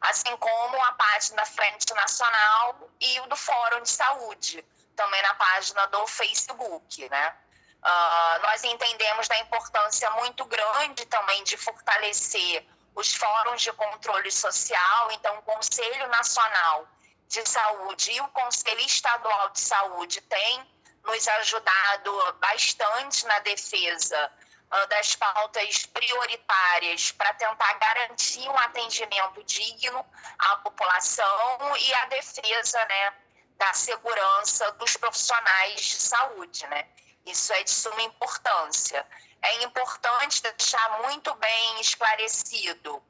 Assim 0.00 0.36
como 0.36 0.82
a 0.82 0.92
página 0.92 1.44
Frente 1.46 1.92
Nacional 1.94 2.90
e 3.00 3.20
o 3.20 3.26
do 3.26 3.36
Fórum 3.36 3.80
de 3.82 3.90
Saúde, 3.90 4.64
também 4.96 5.22
na 5.22 5.34
página 5.34 5.86
do 5.86 6.06
Facebook, 6.06 7.08
né? 7.08 7.36
Uh, 7.84 8.42
nós 8.42 8.64
entendemos 8.64 9.28
da 9.28 9.38
importância 9.40 10.10
muito 10.12 10.44
grande 10.46 11.04
também 11.06 11.44
de 11.44 11.56
fortalecer 11.58 12.66
os 12.94 13.14
fóruns 13.14 13.62
de 13.62 13.72
controle 13.72 14.30
social, 14.30 15.10
então 15.12 15.38
o 15.38 15.42
Conselho 15.42 16.08
Nacional 16.08 16.86
de 17.28 17.48
Saúde 17.48 18.12
e 18.12 18.20
o 18.20 18.28
Conselho 18.28 18.80
Estadual 18.80 19.50
de 19.50 19.60
Saúde 19.60 20.20
têm 20.22 20.74
nos 21.04 21.28
ajudado 21.28 22.32
bastante 22.40 23.26
na 23.26 23.38
defesa 23.40 24.32
uh, 24.70 24.86
das 24.88 25.14
pautas 25.14 25.86
prioritárias 25.86 27.12
para 27.12 27.34
tentar 27.34 27.74
garantir 27.74 28.48
um 28.48 28.58
atendimento 28.58 29.42
digno 29.44 30.04
à 30.38 30.56
população 30.56 31.76
e 31.76 31.94
a 31.94 32.04
defesa 32.06 32.84
né, 32.86 33.14
da 33.56 33.72
segurança 33.74 34.70
dos 34.72 34.96
profissionais 34.96 35.80
de 35.80 35.96
saúde. 35.96 36.66
Né? 36.68 36.88
Isso 37.26 37.52
é 37.52 37.62
de 37.62 37.70
suma 37.70 38.02
importância 38.02 39.06
é 39.44 39.62
importante 39.62 40.42
deixar 40.42 41.02
muito 41.02 41.34
bem 41.34 41.80
esclarecido 41.80 43.02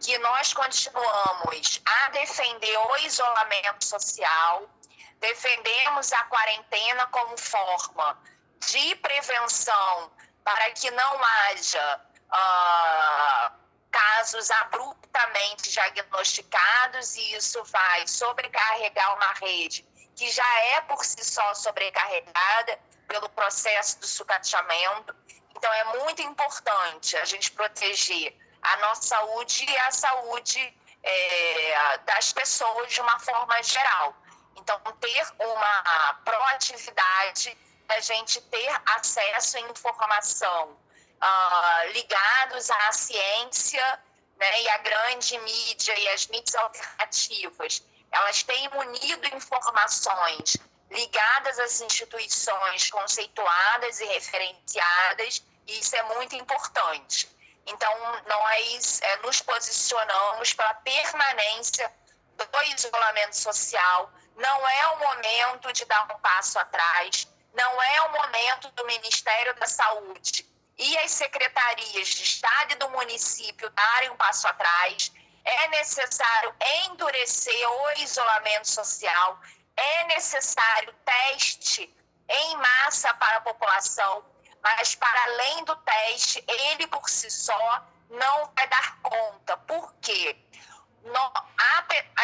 que 0.00 0.16
nós 0.18 0.52
continuamos 0.52 1.80
a 1.84 2.10
defender 2.10 2.76
o 2.76 2.96
isolamento 2.98 3.84
social, 3.84 4.68
defendemos 5.18 6.12
a 6.12 6.24
quarentena 6.24 7.06
como 7.06 7.36
forma 7.36 8.16
de 8.60 8.94
prevenção 8.96 10.12
para 10.44 10.70
que 10.72 10.90
não 10.90 11.24
haja 11.24 12.00
uh, 12.30 13.52
casos 13.90 14.50
abruptamente 14.50 15.70
diagnosticados 15.70 17.16
e 17.16 17.34
isso 17.34 17.62
vai 17.64 18.06
sobrecarregar 18.06 19.16
uma 19.16 19.32
rede 19.34 19.86
que 20.14 20.30
já 20.30 20.60
é 20.74 20.80
por 20.82 21.04
si 21.04 21.24
só 21.24 21.54
sobrecarregada 21.54 22.78
pelo 23.06 23.28
processo 23.30 23.98
do 24.00 24.06
sucateamento. 24.06 25.14
Então, 25.56 25.72
é 25.72 25.84
muito 25.98 26.22
importante 26.22 27.16
a 27.16 27.24
gente 27.24 27.50
proteger 27.52 28.36
a 28.62 28.76
nossa 28.78 29.02
saúde 29.02 29.64
e 29.64 29.78
a 29.78 29.90
saúde 29.90 30.74
é, 31.02 31.98
das 31.98 32.32
pessoas 32.32 32.92
de 32.92 33.00
uma 33.00 33.18
forma 33.20 33.62
geral. 33.62 34.14
Então, 34.56 34.78
ter 35.00 35.26
uma 35.38 36.14
proatividade, 36.24 37.56
a 37.88 38.00
gente 38.00 38.40
ter 38.42 38.82
acesso 38.96 39.56
à 39.56 39.60
informação 39.60 40.76
uh, 41.22 41.92
ligados 41.92 42.70
à 42.70 42.92
ciência 42.92 44.02
né, 44.36 44.62
e 44.62 44.68
à 44.68 44.78
grande 44.78 45.38
mídia 45.38 45.98
e 45.98 46.08
as 46.08 46.26
mídias 46.26 46.54
alternativas. 46.54 47.82
Elas 48.10 48.42
têm 48.42 48.68
munido 48.70 49.26
informações 49.34 50.56
ligadas 50.90 51.58
às 51.58 51.80
instituições 51.80 52.90
conceituadas 52.90 54.00
e 54.00 54.04
referenciadas, 54.06 55.42
e 55.66 55.78
isso 55.78 55.94
é 55.96 56.02
muito 56.14 56.34
importante. 56.34 57.28
Então, 57.66 57.92
nós 58.26 59.00
é, 59.02 59.16
nos 59.18 59.42
posicionamos 59.42 60.54
para 60.54 60.70
a 60.70 60.74
permanência 60.74 61.92
do 62.36 62.62
isolamento 62.74 63.36
social. 63.36 64.10
Não 64.36 64.68
é 64.68 64.86
o 64.88 64.98
momento 64.98 65.72
de 65.72 65.84
dar 65.84 66.04
um 66.04 66.18
passo 66.20 66.58
atrás, 66.58 67.28
não 67.52 67.82
é 67.82 68.02
o 68.02 68.12
momento 68.12 68.70
do 68.70 68.86
Ministério 68.86 69.54
da 69.56 69.66
Saúde 69.66 70.48
e 70.78 70.96
as 70.98 71.10
secretarias 71.10 72.08
de 72.08 72.22
Estado 72.22 72.72
e 72.72 72.76
do 72.76 72.88
município 72.90 73.68
darem 73.70 74.10
um 74.10 74.16
passo 74.16 74.46
atrás. 74.46 75.12
É 75.44 75.68
necessário 75.68 76.54
endurecer 76.86 77.68
o 77.68 77.90
isolamento 78.00 78.68
social 78.68 79.40
é 79.78 80.04
necessário 80.04 80.94
teste 81.04 81.94
em 82.28 82.56
massa 82.56 83.14
para 83.14 83.38
a 83.38 83.40
população, 83.40 84.24
mas 84.62 84.94
para 84.94 85.24
além 85.24 85.64
do 85.64 85.76
teste, 85.76 86.44
ele 86.46 86.86
por 86.88 87.08
si 87.08 87.30
só 87.30 87.86
não 88.10 88.52
vai 88.54 88.66
dar 88.68 89.00
conta. 89.00 89.56
Por 89.58 89.94
quê? 90.00 90.36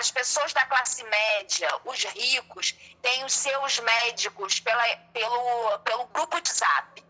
as 0.04 0.10
pessoas 0.10 0.52
da 0.52 0.66
classe 0.66 1.02
média, 1.04 1.68
os 1.84 2.04
ricos, 2.04 2.74
têm 3.00 3.24
os 3.24 3.32
seus 3.32 3.78
médicos 3.78 4.60
pela, 4.60 4.84
pelo, 5.14 5.78
pelo 5.78 6.04
grupo 6.08 6.38
de 6.42 6.52
zap. 6.52 7.02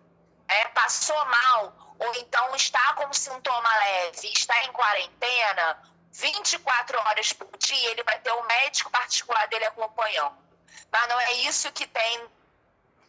É, 0.46 0.68
passou 0.68 1.24
mal, 1.24 1.96
ou 1.98 2.14
então 2.16 2.54
está 2.54 2.92
com 2.92 3.12
sintoma 3.12 3.76
leve, 3.78 4.28
está 4.32 4.62
em 4.64 4.72
quarentena, 4.72 5.82
24 6.14 6.96
horas 6.96 7.32
por 7.32 7.48
dia, 7.58 7.90
ele 7.90 8.04
vai 8.04 8.18
ter 8.20 8.32
um 8.32 8.42
médico 8.44 8.88
particular 8.90 9.48
dele 9.48 9.64
acompanhando. 9.64 10.36
Mas 10.90 11.08
não 11.08 11.20
é 11.20 11.32
isso 11.32 11.72
que 11.72 11.86
tem 11.88 12.28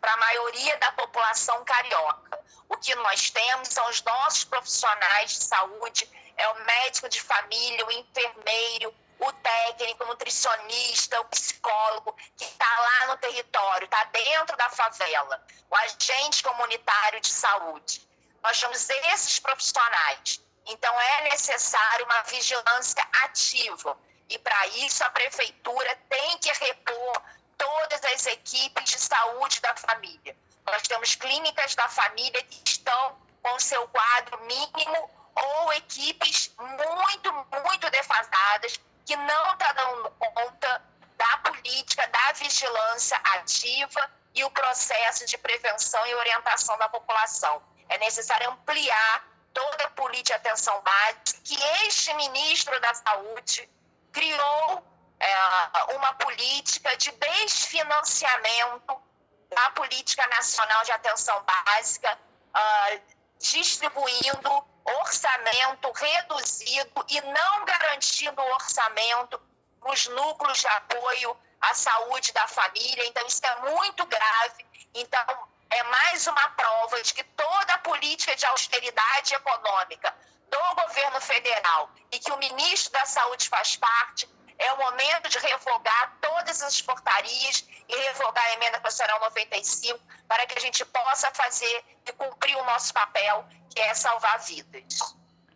para 0.02 0.12
a 0.12 0.18
maioria 0.18 0.76
da 0.78 0.92
população 0.94 1.64
carioca. 1.64 2.40
O 2.68 2.76
que 2.78 2.96
nós 2.96 3.30
temos 3.30 3.68
são 3.70 3.88
os 3.90 4.02
nossos 4.02 4.44
profissionais 4.44 5.32
de 5.32 5.44
saúde 5.44 6.10
é 6.36 6.48
o 6.50 6.66
médico 6.66 7.08
de 7.08 7.22
família, 7.22 7.86
o 7.86 7.92
enfermeiro, 7.92 8.94
o 9.20 9.32
técnico, 9.32 10.04
o 10.04 10.08
nutricionista, 10.08 11.22
o 11.22 11.26
psicólogo, 11.26 12.14
que 12.36 12.44
está 12.44 12.80
lá 12.80 13.08
no 13.08 13.18
território, 13.18 13.86
está 13.86 14.04
dentro 14.06 14.58
da 14.58 14.70
favela, 14.70 15.46
o 15.70 15.76
agente 15.76 16.44
comunitário 16.44 17.22
de 17.22 17.30
saúde. 17.30 18.02
Nós 18.42 18.58
somos 18.58 18.90
esses 18.90 19.40
profissionais. 19.40 20.42
Então, 20.66 21.00
é 21.00 21.30
necessário 21.30 22.06
uma 22.06 22.24
vigilância 22.24 23.08
ativa. 23.24 23.98
E, 24.30 24.40
para 24.40 24.68
isso, 24.68 25.04
a 25.04 25.10
prefeitura 25.10 25.96
tem 26.10 26.38
que 26.40 26.52
repor 26.52 27.22
todas 27.58 28.04
as 28.06 28.26
equipes 28.26 28.90
de 28.90 29.00
saúde 29.00 29.62
da 29.62 29.76
família. 29.76 30.36
Nós 30.66 30.82
temos 30.84 31.16
clínicas 31.16 31.76
da 31.76 31.88
família 31.88 32.42
que 32.44 32.62
estão 32.70 33.18
com 33.42 33.60
seu 33.60 33.88
quadro 33.90 34.42
mínimo 34.46 35.12
ou 35.36 35.74
equipes 35.74 36.52
muito, 36.58 37.32
muito 37.64 37.90
defasadas 37.92 38.80
que 39.06 39.16
não 39.16 39.44
estão 39.52 39.58
tá 39.58 39.74
dando 39.74 40.10
conta 40.12 40.84
da 41.16 41.38
política, 41.38 42.08
da 42.08 42.32
vigilância 42.34 43.18
ativa 43.36 44.10
e 44.34 44.44
o 44.44 44.50
processo 44.50 45.26
de 45.26 45.38
prevenção 45.38 46.06
e 46.08 46.16
orientação 46.16 46.78
da 46.78 46.90
população. 46.90 47.62
É 47.88 47.98
necessário 48.00 48.50
ampliar 48.50 49.24
toda 49.56 49.86
a 49.86 49.90
política 49.92 50.38
de 50.38 50.48
atenção 50.48 50.80
básica 50.82 51.40
que 51.44 51.56
este 51.88 52.14
ministro 52.14 52.80
da 52.82 52.94
Saúde 52.94 53.68
criou 54.12 54.84
é, 55.20 55.94
uma 55.96 56.14
política 56.16 56.96
de 56.98 57.12
desfinanciamento 57.12 59.02
da 59.50 59.70
política 59.72 60.28
nacional 60.28 60.84
de 60.84 60.92
atenção 60.92 61.42
básica, 61.44 62.20
uh, 62.54 63.02
distribuindo 63.40 64.66
orçamento 64.84 65.92
reduzido 65.94 67.06
e 67.08 67.22
não 67.22 67.66
garantindo 67.66 68.42
orçamento 68.42 69.42
para 69.80 69.92
os 69.92 70.08
núcleos 70.08 70.60
de 70.60 70.68
apoio 70.68 71.38
à 71.62 71.74
saúde 71.74 72.34
da 72.34 72.48
família. 72.48 73.06
Então, 73.08 73.26
isso 73.26 73.42
é 73.46 73.72
muito 73.72 74.06
grave. 74.06 74.66
Então, 74.94 75.48
é 75.70 75.84
mais 75.84 76.28
uma 76.28 76.50
prova 76.50 77.02
de 77.02 77.14
que 77.14 77.24
toda 77.24 77.74
a 77.74 77.80
política 77.80 78.36
de 78.36 78.46
austeridade 78.46 79.34
econômica 79.34 80.16
do 80.50 80.76
governo 80.76 81.20
federal 81.22 81.90
e 82.12 82.20
que 82.20 82.32
o 82.32 82.38
ministro 82.38 82.92
da 82.94 83.06
Saúde 83.06 83.50
faz 83.50 83.76
parte, 83.76 84.30
é 84.58 84.72
o 84.74 84.78
momento 84.78 85.28
de 85.28 85.38
revogar 85.40 86.18
todas 86.22 86.62
as 86.62 86.82
portarias 86.82 87.68
e 87.90 87.96
revogar 87.96 88.44
a 88.46 88.54
emenda 88.54 88.80
constitucional 88.80 89.20
95 89.20 90.00
para 90.28 90.46
que 90.46 90.58
a 90.58 90.62
gente 90.62 90.86
possa 90.86 91.30
fazer 91.32 91.84
e 92.06 92.12
cumprir 92.14 92.56
o 92.56 92.64
nosso 92.64 92.94
papel, 92.94 93.46
que 93.74 93.82
é 93.82 93.94
salvar 93.94 94.40
vidas. 94.40 95.16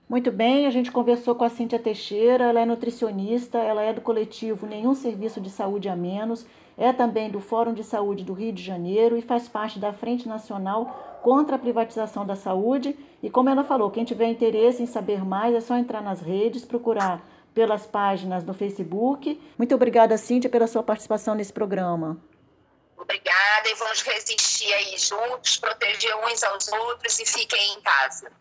Muito 0.09 0.31
bem, 0.31 0.65
a 0.65 0.71
gente 0.71 0.91
conversou 0.91 1.35
com 1.35 1.43
a 1.43 1.49
Cíntia 1.49 1.77
Teixeira, 1.77 2.45
ela 2.45 2.59
é 2.59 2.65
nutricionista, 2.65 3.59
ela 3.59 3.83
é 3.83 3.93
do 3.93 4.01
coletivo 4.01 4.65
Nenhum 4.65 4.95
Serviço 4.95 5.39
de 5.39 5.51
Saúde 5.51 5.87
a 5.87 5.95
Menos, 5.95 6.47
é 6.75 6.91
também 6.91 7.29
do 7.29 7.39
Fórum 7.39 7.75
de 7.75 7.83
Saúde 7.83 8.23
do 8.23 8.33
Rio 8.33 8.51
de 8.51 8.63
Janeiro 8.63 9.15
e 9.15 9.21
faz 9.21 9.47
parte 9.47 9.77
da 9.77 9.93
Frente 9.93 10.27
Nacional 10.27 11.19
contra 11.21 11.57
a 11.57 11.59
Privatização 11.59 12.25
da 12.25 12.35
Saúde. 12.35 12.97
E 13.21 13.29
como 13.29 13.49
ela 13.49 13.63
falou, 13.63 13.91
quem 13.91 14.03
tiver 14.03 14.25
interesse 14.25 14.81
em 14.81 14.87
saber 14.87 15.23
mais 15.23 15.53
é 15.53 15.61
só 15.61 15.77
entrar 15.77 16.01
nas 16.01 16.21
redes, 16.21 16.65
procurar 16.65 17.23
pelas 17.53 17.85
páginas 17.85 18.43
no 18.43 18.55
Facebook. 18.55 19.39
Muito 19.59 19.75
obrigada, 19.75 20.17
Cíntia, 20.17 20.49
pela 20.49 20.65
sua 20.65 20.81
participação 20.81 21.35
nesse 21.35 21.53
programa. 21.53 22.17
Obrigada 22.97 23.69
e 23.69 23.75
vamos 23.75 24.01
resistir 24.01 24.73
aí 24.73 24.97
juntos, 24.97 25.57
proteger 25.57 26.15
uns 26.25 26.43
aos 26.43 26.67
outros 26.69 27.19
e 27.19 27.25
fiquem 27.27 27.73
em 27.73 27.81
casa. 27.81 28.31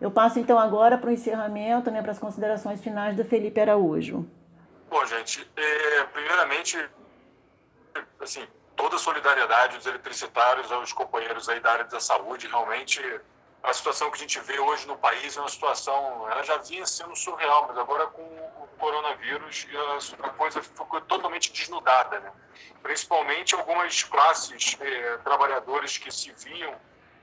Eu 0.00 0.10
passo 0.10 0.38
então 0.38 0.58
agora 0.58 0.96
para 0.96 1.10
o 1.10 1.12
encerramento, 1.12 1.90
né, 1.90 2.00
para 2.00 2.12
as 2.12 2.18
considerações 2.18 2.80
finais 2.80 3.16
do 3.16 3.24
Felipe 3.24 3.60
Araújo. 3.60 4.24
Bom, 4.88 5.04
gente, 5.06 5.50
é, 5.56 6.04
primeiramente, 6.04 6.88
assim, 8.20 8.46
toda 8.76 8.96
a 8.96 8.98
solidariedade 8.98 9.76
dos 9.76 9.86
eletricitários 9.86 10.70
aos 10.70 10.92
companheiros 10.92 11.48
aí 11.48 11.60
da 11.60 11.72
área 11.72 11.84
da 11.84 12.00
saúde, 12.00 12.46
realmente 12.46 13.02
a 13.62 13.72
situação 13.72 14.08
que 14.10 14.16
a 14.16 14.20
gente 14.20 14.38
vê 14.40 14.58
hoje 14.60 14.86
no 14.86 14.96
país 14.96 15.36
é 15.36 15.40
uma 15.40 15.48
situação, 15.48 16.30
ela 16.30 16.44
já 16.44 16.56
vinha 16.58 16.86
sendo 16.86 17.14
surreal, 17.16 17.66
mas 17.66 17.76
agora 17.76 18.06
com 18.06 18.22
o 18.22 18.68
coronavírus 18.78 19.66
a 20.22 20.28
coisa 20.30 20.62
ficou 20.62 21.00
totalmente 21.02 21.52
desnudada, 21.52 22.20
né? 22.20 22.32
Principalmente 22.82 23.56
algumas 23.56 24.04
classes 24.04 24.76
eh, 24.80 25.18
trabalhadoras 25.24 25.98
que 25.98 26.10
se 26.10 26.32
viam 26.32 26.72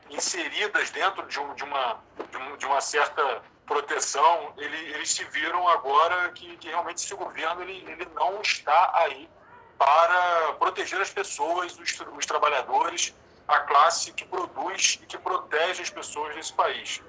inseridas 0.10 0.90
dentro 0.92 1.26
de, 1.28 1.40
um, 1.40 1.54
de, 1.54 1.64
uma, 1.64 2.00
de, 2.30 2.38
um, 2.38 2.58
de, 2.58 2.66
uma 2.66 2.82
certa 2.82 3.42
proteção, 3.66 4.54
ele, 4.58 4.78
eles 4.94 5.12
se 5.12 5.24
viram 5.26 5.68
agora 5.68 6.32
que, 6.32 6.56
que 6.58 6.68
realmente 6.68 7.04
esse 7.04 7.16
governo 7.16 7.64
ele, 7.64 7.84
ele 7.90 8.08
não 8.14 8.42
está 8.42 8.92
aí 8.96 9.30
para 9.78 10.54
proteger 10.54 11.02
as 11.02 11.10
pessoas, 11.10 11.78
os, 11.80 12.00
os 12.16 12.26
trabalhadores, 12.26 13.14
a 13.48 13.60
classe 13.60 14.12
que 14.14 14.26
produz 14.26 15.00
e 15.02 15.06
que 15.06 15.18
protege 15.18 15.82
as 15.82 15.90
pessoas 15.90 16.36
nesse 16.36 16.54
país. 16.54 17.02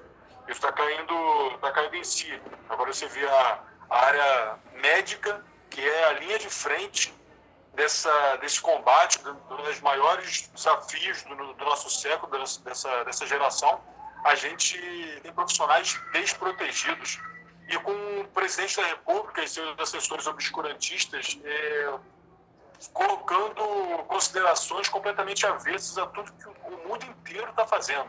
Isso 0.47 0.59
está 0.59 0.71
caindo, 0.71 1.57
tá 1.59 1.71
caindo 1.71 1.95
em 1.95 2.03
si. 2.03 2.41
Agora 2.69 2.93
você 2.93 3.07
vê 3.07 3.27
a, 3.27 3.63
a 3.89 4.05
área 4.05 4.59
médica, 4.73 5.43
que 5.69 5.81
é 5.81 6.05
a 6.05 6.13
linha 6.13 6.39
de 6.39 6.49
frente 6.49 7.13
dessa, 7.77 8.37
desse 8.37 8.59
combate, 8.59 9.19
um 9.25 9.55
dos 9.55 9.79
maiores 9.81 10.49
desafios 10.53 11.21
do, 11.21 11.35
do 11.35 11.63
nosso 11.63 11.89
século, 11.91 12.29
dessa, 12.65 13.03
dessa 13.05 13.25
geração, 13.27 13.79
a 14.25 14.33
gente 14.33 14.77
tem 15.21 15.31
profissionais 15.31 15.97
desprotegidos. 16.11 17.19
E 17.69 17.77
com 17.79 17.91
o 18.21 18.27
presidente 18.29 18.77
da 18.77 18.87
República 18.87 19.43
e 19.43 19.47
seus 19.47 19.77
assessores 19.79 20.25
obscurantistas 20.25 21.37
é, 21.43 21.93
colocando 22.93 23.61
considerações 24.07 24.87
completamente 24.87 25.45
avessas 25.45 25.97
a 25.97 26.07
tudo 26.07 26.31
que 26.31 26.47
o 26.47 26.87
mundo 26.87 27.05
inteiro 27.05 27.49
está 27.49 27.67
fazendo, 27.67 28.07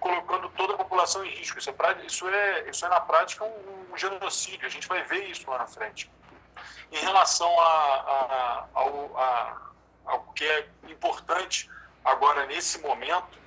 colocando 0.00 0.48
toda 0.50 0.74
a 0.74 0.76
população 0.76 1.24
em 1.24 1.30
risco. 1.30 1.58
Isso 1.58 1.70
é, 1.70 2.06
isso 2.06 2.28
é, 2.28 2.70
isso 2.70 2.84
é 2.84 2.88
na 2.88 3.00
prática 3.00 3.44
um, 3.44 3.92
um 3.92 3.96
genocídio, 3.96 4.66
a 4.66 4.70
gente 4.70 4.86
vai 4.86 5.02
ver 5.04 5.30
isso 5.30 5.48
lá 5.48 5.58
na 5.58 5.66
frente. 5.66 6.10
Em 6.90 6.98
relação 6.98 7.60
a, 7.60 7.66
a, 7.66 8.66
ao, 8.74 9.18
a, 9.18 9.70
ao 10.06 10.20
que 10.32 10.44
é 10.44 10.68
importante 10.88 11.70
agora 12.04 12.46
nesse 12.46 12.78
momento, 12.80 13.38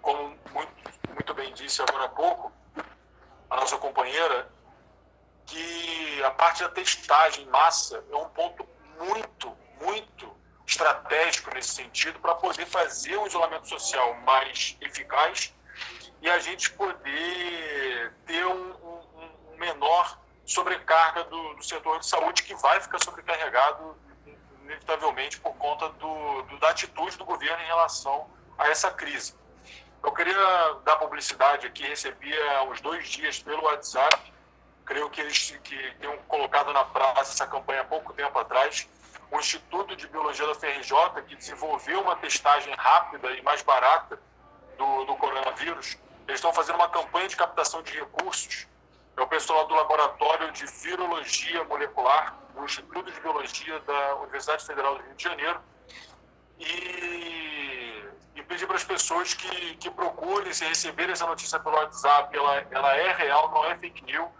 como 0.00 0.36
muito, 0.52 0.72
muito 1.12 1.34
bem 1.34 1.52
disse 1.54 1.82
agora 1.82 2.04
há 2.04 2.08
pouco, 2.08 2.52
a 3.50 3.56
nossa 3.56 3.76
companheira, 3.78 4.48
que 5.46 6.22
a 6.22 6.30
parte 6.30 6.62
da 6.62 6.68
testagem 6.68 7.44
em 7.44 7.48
massa 7.48 8.04
é 8.10 8.16
um 8.16 8.28
ponto 8.28 8.68
muito, 8.98 9.56
muito 9.80 10.36
estratégico 10.66 11.52
nesse 11.54 11.70
sentido 11.70 12.20
para 12.20 12.34
poder 12.34 12.66
fazer 12.66 13.16
o 13.16 13.26
isolamento 13.26 13.66
social 13.66 14.14
mais 14.26 14.76
eficaz 14.80 15.54
e 16.20 16.28
a 16.28 16.38
gente 16.38 16.70
poder 16.72 18.12
ter 18.26 18.46
um, 18.46 18.72
um, 18.72 19.52
um 19.52 19.56
menor 19.56 20.18
sobrecarga 20.48 21.24
do, 21.24 21.54
do, 21.54 21.62
setor 21.62 21.98
de 21.98 22.06
saúde 22.06 22.42
que 22.42 22.54
vai 22.54 22.80
ficar 22.80 22.98
sobrecarregado 23.04 23.94
inevitavelmente 24.62 25.38
por 25.40 25.54
conta 25.56 25.90
do, 25.90 26.42
do, 26.42 26.58
da 26.58 26.70
atitude 26.70 27.18
do 27.18 27.24
governo 27.24 27.62
em 27.62 27.66
relação 27.66 28.26
a 28.56 28.66
essa 28.68 28.90
crise. 28.90 29.36
Eu 30.02 30.10
queria 30.12 30.34
dar 30.84 30.96
publicidade 30.96 31.66
aqui, 31.66 31.82
recebi 31.86 32.32
há 32.50 32.62
uns 32.62 32.80
dois 32.80 33.06
dias 33.08 33.42
pelo 33.42 33.62
WhatsApp, 33.64 34.32
creio 34.86 35.10
que 35.10 35.20
eles 35.20 35.50
que 35.62 35.94
tenham 36.00 36.16
colocado 36.28 36.72
na 36.72 36.84
praça 36.84 37.32
essa 37.32 37.46
campanha 37.46 37.82
há 37.82 37.84
pouco 37.84 38.14
tempo 38.14 38.38
atrás, 38.38 38.88
o 39.30 39.38
Instituto 39.38 39.94
de 39.94 40.08
Biologia 40.08 40.46
da 40.46 40.54
FRJ, 40.54 41.22
que 41.26 41.36
desenvolveu 41.36 42.00
uma 42.00 42.16
testagem 42.16 42.72
rápida 42.74 43.30
e 43.32 43.42
mais 43.42 43.60
barata 43.60 44.18
do, 44.78 45.04
do 45.04 45.14
coronavírus, 45.16 45.98
eles 46.26 46.38
estão 46.38 46.54
fazendo 46.54 46.76
uma 46.76 46.88
campanha 46.88 47.28
de 47.28 47.36
captação 47.36 47.82
de 47.82 47.92
recursos. 47.92 48.66
É 49.18 49.20
o 49.20 49.26
pessoal 49.26 49.66
do 49.66 49.74
Laboratório 49.74 50.52
de 50.52 50.64
Virologia 50.64 51.64
Molecular, 51.64 52.38
do 52.54 52.64
Instituto 52.64 53.10
de 53.10 53.20
Biologia 53.20 53.80
da 53.80 54.14
Universidade 54.16 54.64
Federal 54.64 54.96
do 54.96 55.02
Rio 55.02 55.14
de 55.16 55.24
Janeiro. 55.24 55.60
E, 56.56 58.04
e 58.36 58.42
pedir 58.44 58.68
para 58.68 58.76
as 58.76 58.84
pessoas 58.84 59.34
que, 59.34 59.74
que 59.78 59.90
procurem, 59.90 60.52
se 60.52 60.64
receberem 60.64 61.12
essa 61.12 61.26
notícia 61.26 61.58
pelo 61.58 61.74
WhatsApp, 61.74 62.36
ela, 62.36 62.64
ela 62.70 62.96
é 62.96 63.12
real, 63.12 63.50
não 63.50 63.64
é 63.64 63.76
fake 63.76 64.04
news 64.04 64.30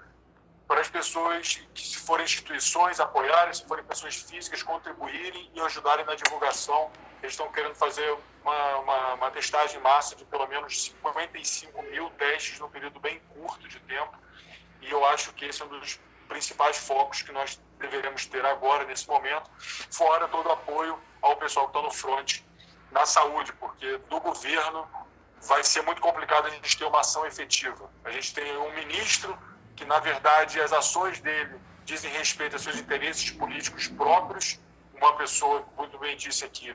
para 0.68 0.80
as 0.80 0.88
pessoas 0.88 1.56
que, 1.74 1.82
se 1.82 1.98
forem 1.98 2.24
instituições, 2.24 3.00
apoiarem, 3.00 3.52
se 3.52 3.66
forem 3.66 3.82
pessoas 3.84 4.14
físicas, 4.14 4.62
contribuírem 4.62 5.50
e 5.54 5.60
ajudarem 5.60 6.04
na 6.06 6.14
divulgação. 6.14 6.88
Eles 7.20 7.32
estão 7.32 7.50
querendo 7.50 7.74
fazer 7.74 8.16
uma, 8.44 8.76
uma, 8.76 9.14
uma 9.14 9.30
testagem 9.32 9.80
massa 9.80 10.14
de 10.14 10.24
pelo 10.26 10.46
menos 10.46 10.84
55 10.84 11.82
mil 11.82 12.10
testes 12.10 12.60
num 12.60 12.68
período 12.68 13.00
bem 13.00 13.20
curto 13.34 13.66
de 13.66 13.80
tempo. 13.80 14.27
E 14.80 14.90
eu 14.90 15.04
acho 15.06 15.32
que 15.32 15.44
esse 15.44 15.62
é 15.62 15.64
um 15.64 15.68
dos 15.68 16.00
principais 16.28 16.76
focos 16.76 17.22
que 17.22 17.32
nós 17.32 17.60
deveremos 17.78 18.26
ter 18.26 18.44
agora, 18.44 18.84
nesse 18.84 19.08
momento, 19.08 19.50
fora 19.90 20.28
todo 20.28 20.46
o 20.46 20.52
apoio 20.52 20.98
ao 21.22 21.36
pessoal 21.36 21.68
que 21.68 21.76
está 21.76 21.82
no 21.82 21.92
front 21.92 22.40
na 22.90 23.04
saúde, 23.06 23.52
porque 23.54 23.98
do 24.08 24.20
governo 24.20 24.88
vai 25.42 25.62
ser 25.62 25.82
muito 25.82 26.00
complicado 26.00 26.46
a 26.46 26.50
gente 26.50 26.76
ter 26.76 26.84
uma 26.84 27.00
ação 27.00 27.26
efetiva. 27.26 27.90
A 28.04 28.10
gente 28.10 28.34
tem 28.34 28.56
um 28.58 28.72
ministro 28.74 29.36
que 29.76 29.84
na 29.84 30.00
verdade 30.00 30.60
as 30.60 30.72
ações 30.72 31.20
dele 31.20 31.60
dizem 31.84 32.10
respeito 32.12 32.56
a 32.56 32.58
seus 32.58 32.76
interesses 32.76 33.30
políticos 33.30 33.88
próprios. 33.88 34.58
Uma 34.94 35.16
pessoa, 35.16 35.64
muito 35.76 35.96
bem 35.98 36.16
disse 36.16 36.44
aqui, 36.44 36.74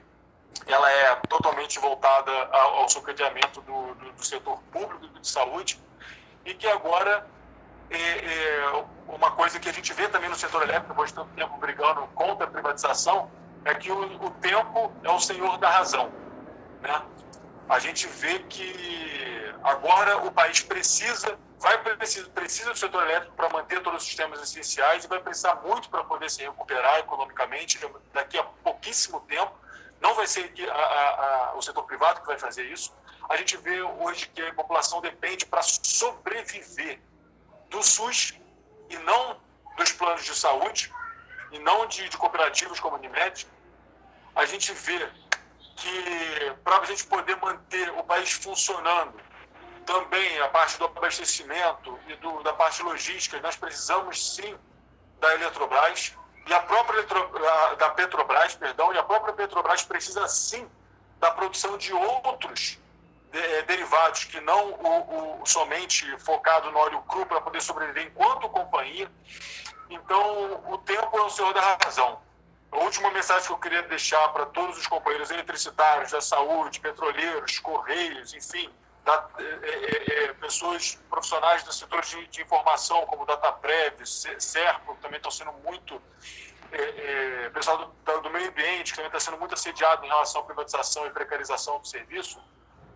ela 0.66 0.90
é 0.90 1.16
totalmente 1.28 1.80
voltada 1.80 2.32
ao, 2.52 2.88
subcateamento 2.88 3.62
do, 3.62 3.94
do, 3.96 4.12
do, 4.14 4.24
setor 4.24 4.62
público 4.72 5.08
de 5.20 5.28
saúde 5.28 5.82
e 6.46 6.54
que 6.54 6.68
agora 6.68 7.28
uma 9.08 9.32
coisa 9.32 9.60
que 9.60 9.70
a 9.70 9.74
gente 9.74 9.94
vê 9.94 10.08
também 10.08 10.30
no 10.30 10.36
setor 10.36 10.64
elétrico, 10.64 10.90
depois 10.90 11.10
de 11.10 11.16
tanto 11.16 11.30
tempo 11.36 11.58
brigando 11.58 12.02
contra 12.16 12.46
a 12.46 12.50
privatização, 12.50 13.32
é 13.66 13.74
que 13.74 13.92
o, 13.92 14.26
o 14.26 14.30
tempo 14.32 14.92
é 15.04 15.10
o 15.10 15.20
senhor 15.20 15.58
da 15.58 15.70
razão. 15.70 16.12
Né? 16.82 17.02
A 17.70 17.80
gente 17.80 18.08
vê 18.08 18.40
que 18.40 19.54
agora 19.64 20.18
o 20.18 20.32
país 20.32 20.62
precisa, 20.62 21.38
vai 21.60 21.78
precisa, 21.78 22.30
precisa 22.30 22.72
do 22.72 22.78
setor 22.78 23.04
elétrico 23.04 23.36
para 23.36 23.50
manter 23.50 23.82
todos 23.82 24.02
os 24.02 24.08
sistemas 24.08 24.42
essenciais 24.42 25.06
e 25.06 25.08
vai 25.08 25.20
precisar 25.20 25.56
muito 25.66 25.90
para 25.90 26.04
poder 26.04 26.30
se 26.30 26.42
recuperar 26.42 27.00
economicamente 27.00 27.80
daqui 28.12 28.38
a 28.38 28.44
pouquíssimo 28.44 29.22
tempo. 29.22 29.54
Não 30.02 30.14
vai 30.16 30.28
ser 30.28 30.54
a, 30.70 30.74
a, 30.74 31.52
a, 31.52 31.56
o 31.56 31.62
setor 31.62 31.84
privado 31.84 32.20
que 32.20 32.28
vai 32.28 32.38
fazer 32.38 32.66
isso. 32.66 32.94
A 33.30 33.38
gente 33.38 33.56
vê 33.56 33.82
hoje 33.82 34.28
que 34.28 34.42
a 34.42 34.54
população 34.54 35.00
depende 35.00 35.46
para 35.46 35.62
sobreviver 35.62 37.00
do 37.74 37.82
SUS 37.82 38.34
e 38.90 38.98
não 39.00 39.42
dos 39.76 39.92
planos 39.92 40.24
de 40.24 40.36
saúde 40.36 40.94
e 41.52 41.58
não 41.60 41.88
de, 41.88 42.08
de 42.08 42.16
cooperativas 42.16 42.80
como 42.80 42.96
a 42.96 43.00
Unimed. 43.00 43.48
A 44.36 44.46
gente 44.46 44.72
vê 44.74 45.10
que 45.76 46.56
para 46.64 46.78
a 46.78 46.86
gente 46.86 47.06
poder 47.08 47.36
manter 47.38 47.90
o 47.94 48.04
país 48.04 48.32
funcionando, 48.32 49.20
também 49.88 50.40
a 50.40 50.48
parte 50.50 50.78
do 50.78 50.86
abastecimento 50.86 52.00
e 52.08 52.16
do, 52.18 52.44
da 52.44 52.54
parte 52.54 52.82
logística, 52.84 53.42
nós 53.42 53.56
precisamos 53.56 54.36
sim 54.36 54.56
da 55.20 55.34
Eletrobras 55.34 56.16
e 56.46 56.54
a 56.54 56.60
própria 56.62 56.98
Eletro, 57.00 57.32
da 57.80 57.90
Petrobras, 57.90 58.56
perdão, 58.56 58.94
e 58.94 58.98
a 58.98 59.04
própria 59.04 59.34
Petrobras 59.34 59.84
precisa 59.84 60.28
sim 60.28 60.70
da 61.20 61.32
produção 61.32 61.78
de 61.78 61.92
outros 61.92 62.78
de, 63.34 63.40
eh, 63.40 63.64
derivados 63.64 64.26
que 64.26 64.40
não 64.40 64.74
o, 64.74 65.42
o, 65.42 65.46
somente 65.46 66.06
focado 66.20 66.72
no 66.72 66.78
óleo 66.78 67.02
cru 67.02 67.26
para 67.26 67.42
poder 67.42 67.62
sobreviver 67.62 68.06
enquanto 68.08 68.48
companhia. 68.48 69.12
Então, 69.90 70.64
o 70.72 70.78
tempo 70.78 71.18
é 71.18 71.22
o 71.24 71.30
senhor 71.30 71.54
da 71.54 71.78
razão. 71.84 72.22
A 72.72 72.78
última 72.78 73.12
mensagem 73.12 73.46
que 73.46 73.54
eu 73.54 73.58
queria 73.58 73.84
deixar 73.84 74.30
para 74.30 74.46
todos 74.46 74.78
os 74.78 74.88
companheiros 74.88 75.30
eletricitários, 75.30 76.12
da 76.12 76.22
saúde, 76.22 76.80
petroleiros, 76.80 77.60
correios, 77.60 78.34
enfim, 78.34 78.72
da, 79.04 79.28
é, 79.38 80.26
é, 80.26 80.34
pessoas 80.34 81.00
profissionais 81.10 81.64
do 81.64 81.74
setor 81.74 82.02
de, 82.02 82.28
de 82.28 82.42
informação, 82.42 83.06
como 83.06 83.26
DataPrev, 83.26 84.06
Serpo, 84.06 84.96
que 84.96 85.02
também 85.02 85.18
estão 85.18 85.32
sendo 85.32 85.54
muito. 85.64 86.02
É 86.72 87.50
pessoal 87.50 87.78
do, 87.78 88.22
do, 88.22 88.30
meio 88.32 88.50
ambiente, 88.50 88.92
que 88.92 88.96
também 88.96 89.08
está 89.08 89.20
sendo 89.20 89.38
muito 89.38 89.54
assediado 89.54 90.04
em 90.04 90.08
relação 90.08 90.42
à 90.42 90.44
privatização 90.44 91.06
e 91.06 91.12
precarização 91.12 91.80
do 91.80 91.88
serviço, 91.88 92.42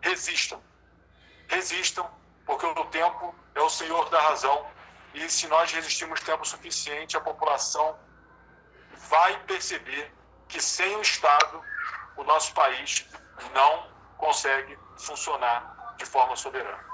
resistam. 0.08 0.60
Resistam, 1.48 2.06
porque 2.46 2.66
o 2.66 2.86
tempo 2.86 3.34
é 3.56 3.62
o 3.62 3.70
senhor 3.70 4.10
da 4.10 4.22
razão. 4.22 4.66
E 5.14 5.30
se 5.30 5.48
nós 5.48 5.72
resistirmos 5.72 6.20
tempo 6.22 6.46
suficiente, 6.46 7.18
a 7.18 7.22
população 7.22 7.96
vai 9.10 9.40
perceber 9.44 10.12
que 10.48 10.62
sem 10.62 10.96
o 10.96 11.02
Estado, 11.02 11.62
o 12.16 12.24
nosso 12.24 12.54
país 12.54 13.06
não 13.54 13.88
consegue 14.18 14.78
funcionar 14.98 15.96
de 15.98 16.06
forma 16.06 16.36
soberana. 16.36 16.86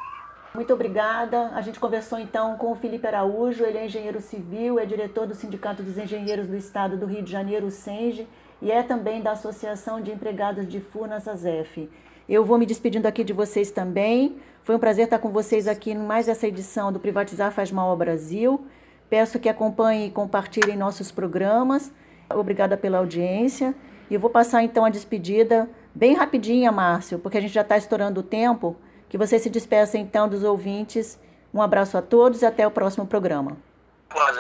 Muito 0.53 0.74
obrigada. 0.74 1.51
A 1.55 1.61
gente 1.61 1.80
conversou 1.80 2.20
então 2.20 2.57
com 2.57 2.72
o 2.72 2.76
Felipe 2.76 3.07
Araújo, 3.07 3.66
ele 3.66 3.78
é 3.78 3.86
engenheiro 3.86 4.22
civil, 4.22 4.80
é 4.80 4.86
diretor 4.86 5.26
do 5.26 5.34
Sindicato 5.34 5.82
dos 5.82 5.97
Engenheiros 5.97 6.47
do 6.47 6.55
Estado 6.55 6.95
do 6.95 7.07
Rio 7.07 7.24
de 7.24 7.32
Janeiro, 7.32 7.66
o 7.68 7.72
SENGE, 7.72 8.28
e 8.61 8.72
é 8.72 8.84
também 8.84 9.22
da 9.22 9.32
Associação 9.32 9.99
de 9.99 10.11
Empregados 10.11 10.68
de 10.68 10.80
Furnas, 10.80 11.28
ASEF. 11.28 11.89
Eu 12.28 12.46
vou 12.46 12.58
me 12.58 12.66
despedindo 12.66 13.08
aqui 13.08 13.24
de 13.24 13.34
vocês 13.34 13.72
também. 13.72 14.38
Foi 14.64 14.76
um 14.76 14.80
prazer 14.80 15.06
estar 15.06 15.20
com 15.20 15.30
vocês 15.30 15.68
aqui 15.68 15.92
em 15.92 15.98
mais 15.98 16.30
essa 16.30 16.48
edição 16.48 16.92
do 16.92 17.00
Privatizar 17.00 17.52
Faz 17.52 17.72
Mal 17.72 17.90
ao 17.90 17.98
Brasil. 17.98 18.66
Peço 19.10 19.40
que 19.40 19.50
acompanhem 19.50 20.08
e 20.08 20.12
compartilhem 20.12 20.78
nossos 20.78 21.12
programas. 21.12 21.92
Obrigada 22.30 22.78
pela 22.78 23.00
audiência. 23.00 23.76
E 24.10 24.18
vou 24.18 24.30
passar 24.30 24.64
então 24.64 24.86
a 24.86 24.90
despedida 24.90 25.70
bem 25.94 26.14
rapidinha, 26.14 26.72
Márcio, 26.72 27.20
porque 27.20 27.38
a 27.38 27.42
gente 27.42 27.54
já 27.54 27.62
está 27.62 27.78
estourando 27.78 28.22
o 28.22 28.24
tempo. 28.24 28.76
Que 29.10 29.18
você 29.18 29.38
se 29.38 29.50
despeça 29.50 29.98
então 29.98 30.28
dos 30.30 30.44
ouvintes. 30.44 31.20
Um 31.54 31.62
abraço 31.62 31.98
a 31.98 32.02
todos 32.02 32.42
e 32.42 32.46
até 32.46 32.66
o 32.66 32.72
próximo 32.72 33.06
programa. 33.06 33.58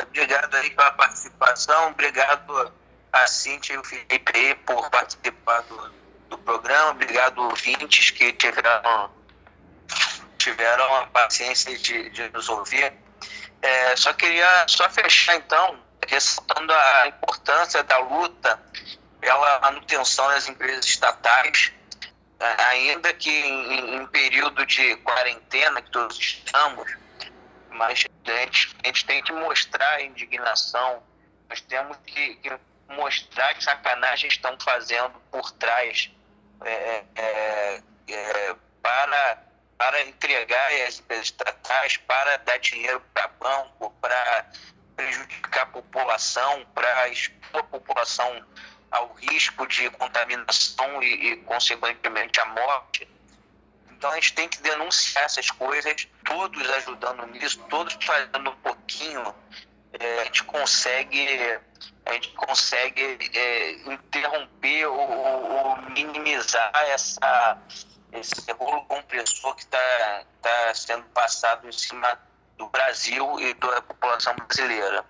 Obrigado 0.07 0.55
aí 0.55 0.69
pela 0.69 0.91
participação. 0.93 1.89
Obrigado 1.89 2.71
a 3.11 3.27
Cintia 3.27 3.75
e 3.75 3.77
o 3.77 3.83
Felipe 3.83 4.55
por 4.65 4.89
participar 4.89 5.61
do, 5.63 6.02
do 6.33 6.37
programa. 6.39 6.91
Obrigado 6.91 7.37
ouvintes 7.41 8.09
que 8.09 8.33
tiveram, 8.33 9.11
tiveram 10.37 10.95
a 10.95 11.07
paciência 11.07 11.77
de, 11.77 12.09
de 12.09 12.29
nos 12.29 12.49
ouvir. 12.49 12.93
É, 13.61 13.95
só 13.95 14.13
queria 14.13 14.65
só 14.67 14.89
fechar 14.89 15.35
então 15.35 15.79
ressaltando 16.07 16.73
a 16.73 17.07
importância 17.07 17.83
da 17.83 17.97
luta 17.99 18.61
pela 19.21 19.59
manutenção 19.59 20.27
das 20.27 20.49
empresas 20.49 20.85
estatais, 20.85 21.71
ainda 22.67 23.13
que 23.13 23.29
em, 23.29 23.95
em 23.95 24.07
período 24.07 24.65
de 24.65 24.97
quarentena 24.97 25.81
que 25.81 25.91
todos 25.91 26.17
estamos, 26.17 26.91
mas 27.69 28.05
a 28.27 28.31
gente, 28.31 28.75
a 28.83 28.87
gente 28.87 29.05
tem 29.05 29.23
que 29.23 29.31
mostrar 29.31 29.93
a 29.95 30.01
indignação, 30.01 31.01
nós 31.47 31.61
temos 31.61 31.95
que, 32.05 32.35
que 32.35 32.51
mostrar 32.89 33.53
que 33.53 33.63
sacanagem 33.63 34.27
estão 34.27 34.57
fazendo 34.59 35.13
por 35.31 35.49
trás 35.51 36.11
é, 36.63 37.03
é, 37.15 37.81
é, 38.07 38.55
para, 38.81 39.43
para 39.77 40.01
entregar 40.03 40.71
as 40.87 41.01
estatais, 41.09 41.97
para 41.97 42.37
dar 42.37 42.57
dinheiro 42.59 43.01
para 43.13 43.27
banco, 43.27 43.93
para 44.01 44.45
prejudicar 44.95 45.63
a 45.63 45.65
população, 45.67 46.65
para 46.73 47.07
expor 47.09 47.59
a 47.59 47.63
população 47.63 48.45
ao 48.91 49.11
risco 49.13 49.65
de 49.67 49.89
contaminação 49.91 51.01
e, 51.01 51.31
e, 51.31 51.37
consequentemente, 51.37 52.39
a 52.39 52.45
morte. 52.45 53.07
Então, 53.89 54.11
a 54.11 54.15
gente 54.15 54.33
tem 54.33 54.49
que 54.49 54.61
denunciar 54.61 55.23
essas 55.23 55.49
coisas, 55.49 56.07
todos 56.25 56.69
ajudando 56.69 57.25
nisso, 57.27 57.59
todos 57.69 57.97
fazendo 58.05 58.49
um 58.49 58.55
pouquinho, 58.57 59.33
é, 59.99 60.21
a 60.21 60.23
gente 60.25 60.43
consegue, 60.43 61.59
a 62.05 62.13
gente 62.13 62.29
consegue 62.33 63.17
é, 63.33 63.71
interromper 63.93 64.85
ou, 64.87 64.99
ou, 64.99 65.81
minimizar 65.91 66.71
essa, 66.87 67.57
esse 68.11 68.51
rolo 68.51 68.83
compressor 68.85 69.55
que 69.55 69.63
está 69.63 70.23
tá 70.41 70.73
sendo 70.73 71.03
passado 71.09 71.67
em 71.67 71.71
cima 71.71 72.19
do 72.57 72.67
Brasil 72.67 73.39
e 73.39 73.53
da 73.55 73.81
população 73.81 74.35
brasileira. 74.35 75.05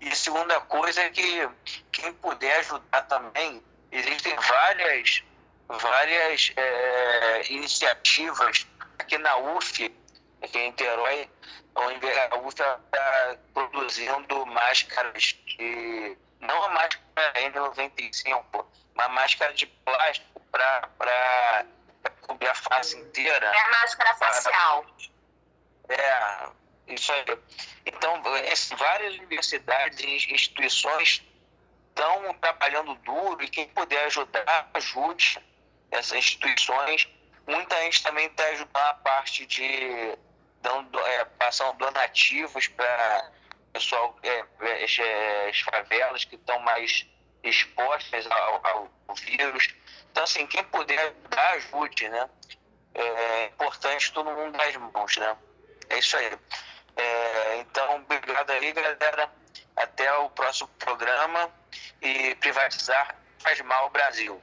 E 0.00 0.14
segunda 0.14 0.60
coisa 0.62 1.02
é 1.02 1.10
que 1.10 1.48
quem 1.92 2.12
puder 2.14 2.60
ajudar 2.60 3.02
também, 3.02 3.62
existem 3.92 4.34
várias, 4.36 5.22
várias 5.68 6.52
é, 6.56 7.52
iniciativas 7.52 8.66
aqui 8.98 9.18
na 9.18 9.36
UF, 9.36 9.94
aqui 10.42 10.58
em 10.58 10.70
Niterói, 10.70 11.28
a 11.74 12.36
UF 12.38 12.48
está 12.48 13.38
produzindo 13.54 14.46
máscaras 14.46 15.22
de. 15.46 16.16
Não 16.40 16.64
a 16.64 16.68
máscara 16.70 17.32
N95, 17.34 18.64
uma 18.94 19.08
máscara 19.08 19.52
de 19.52 19.66
plástico 19.66 20.40
para 20.50 21.64
cobrir 22.22 22.48
a 22.48 22.54
face 22.54 22.96
inteira. 22.96 23.46
É 23.46 23.60
a 23.60 23.68
máscara 23.68 24.14
facial. 24.14 24.86
É, 25.88 26.48
isso 26.94 27.12
aí. 27.12 27.24
Então, 27.86 28.22
várias 28.76 29.14
universidades 29.16 30.00
e 30.00 30.32
instituições 30.32 31.22
estão 31.88 32.34
trabalhando 32.34 32.94
duro 32.96 33.42
e 33.42 33.48
quem 33.48 33.68
puder 33.68 34.06
ajudar, 34.06 34.70
ajude 34.74 35.38
essas 35.90 36.12
instituições. 36.12 37.08
Muita 37.46 37.76
gente 37.82 38.02
também 38.02 38.26
está 38.26 38.44
ajudando 38.44 38.76
a 38.76 38.94
parte 38.94 39.44
de 39.44 40.16
dando, 40.60 40.98
é, 41.00 41.24
passando 41.24 41.76
donativos 41.78 42.68
para 42.68 43.30
pessoal, 43.72 44.16
é, 44.22 44.44
é, 44.60 44.84
é, 44.84 45.48
as 45.48 45.60
favelas 45.60 46.24
que 46.24 46.34
estão 46.34 46.58
mais 46.60 47.06
expostas 47.42 48.26
ao, 48.30 48.66
ao, 48.66 48.90
vírus. 49.14 49.74
Então, 50.10 50.24
assim, 50.24 50.46
quem 50.46 50.62
puder 50.64 50.98
ajudar, 50.98 51.50
ajude, 51.52 52.08
né? 52.08 52.28
É 52.94 53.46
importante 53.46 54.12
todo 54.12 54.30
mundo 54.30 54.56
das 54.56 54.76
mãos, 54.76 55.16
né? 55.16 55.36
É 55.88 55.98
isso 55.98 56.16
aí. 56.16 56.38
É, 56.96 57.56
então, 57.58 57.96
obrigado 57.96 58.50
aí, 58.50 58.72
galera. 58.72 59.30
Até 59.76 60.12
o 60.14 60.30
próximo 60.30 60.68
programa. 60.78 61.50
E 62.02 62.34
privatizar 62.36 63.16
faz 63.38 63.60
mal 63.60 63.84
ao 63.84 63.90
Brasil. 63.90 64.40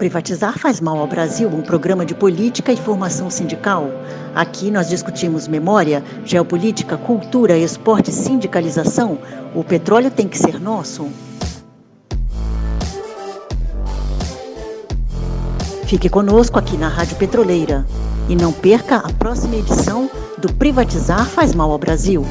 Privatizar 0.00 0.58
faz 0.58 0.80
mal 0.80 0.98
ao 0.98 1.06
Brasil, 1.06 1.46
um 1.50 1.60
programa 1.60 2.06
de 2.06 2.14
política 2.14 2.72
e 2.72 2.76
formação 2.78 3.28
sindical. 3.28 3.90
Aqui 4.34 4.70
nós 4.70 4.88
discutimos 4.88 5.46
memória, 5.46 6.02
geopolítica, 6.24 6.96
cultura, 6.96 7.58
esporte 7.58 8.10
sindicalização. 8.10 9.18
O 9.54 9.62
petróleo 9.62 10.10
tem 10.10 10.26
que 10.26 10.38
ser 10.38 10.58
nosso. 10.58 11.06
Fique 15.84 16.08
conosco 16.08 16.58
aqui 16.58 16.78
na 16.78 16.88
Rádio 16.88 17.16
Petroleira 17.16 17.84
e 18.26 18.34
não 18.34 18.54
perca 18.54 18.96
a 18.96 19.12
próxima 19.12 19.56
edição 19.56 20.10
do 20.38 20.50
Privatizar 20.50 21.26
faz 21.26 21.54
mal 21.54 21.70
ao 21.70 21.78
Brasil. 21.78 22.24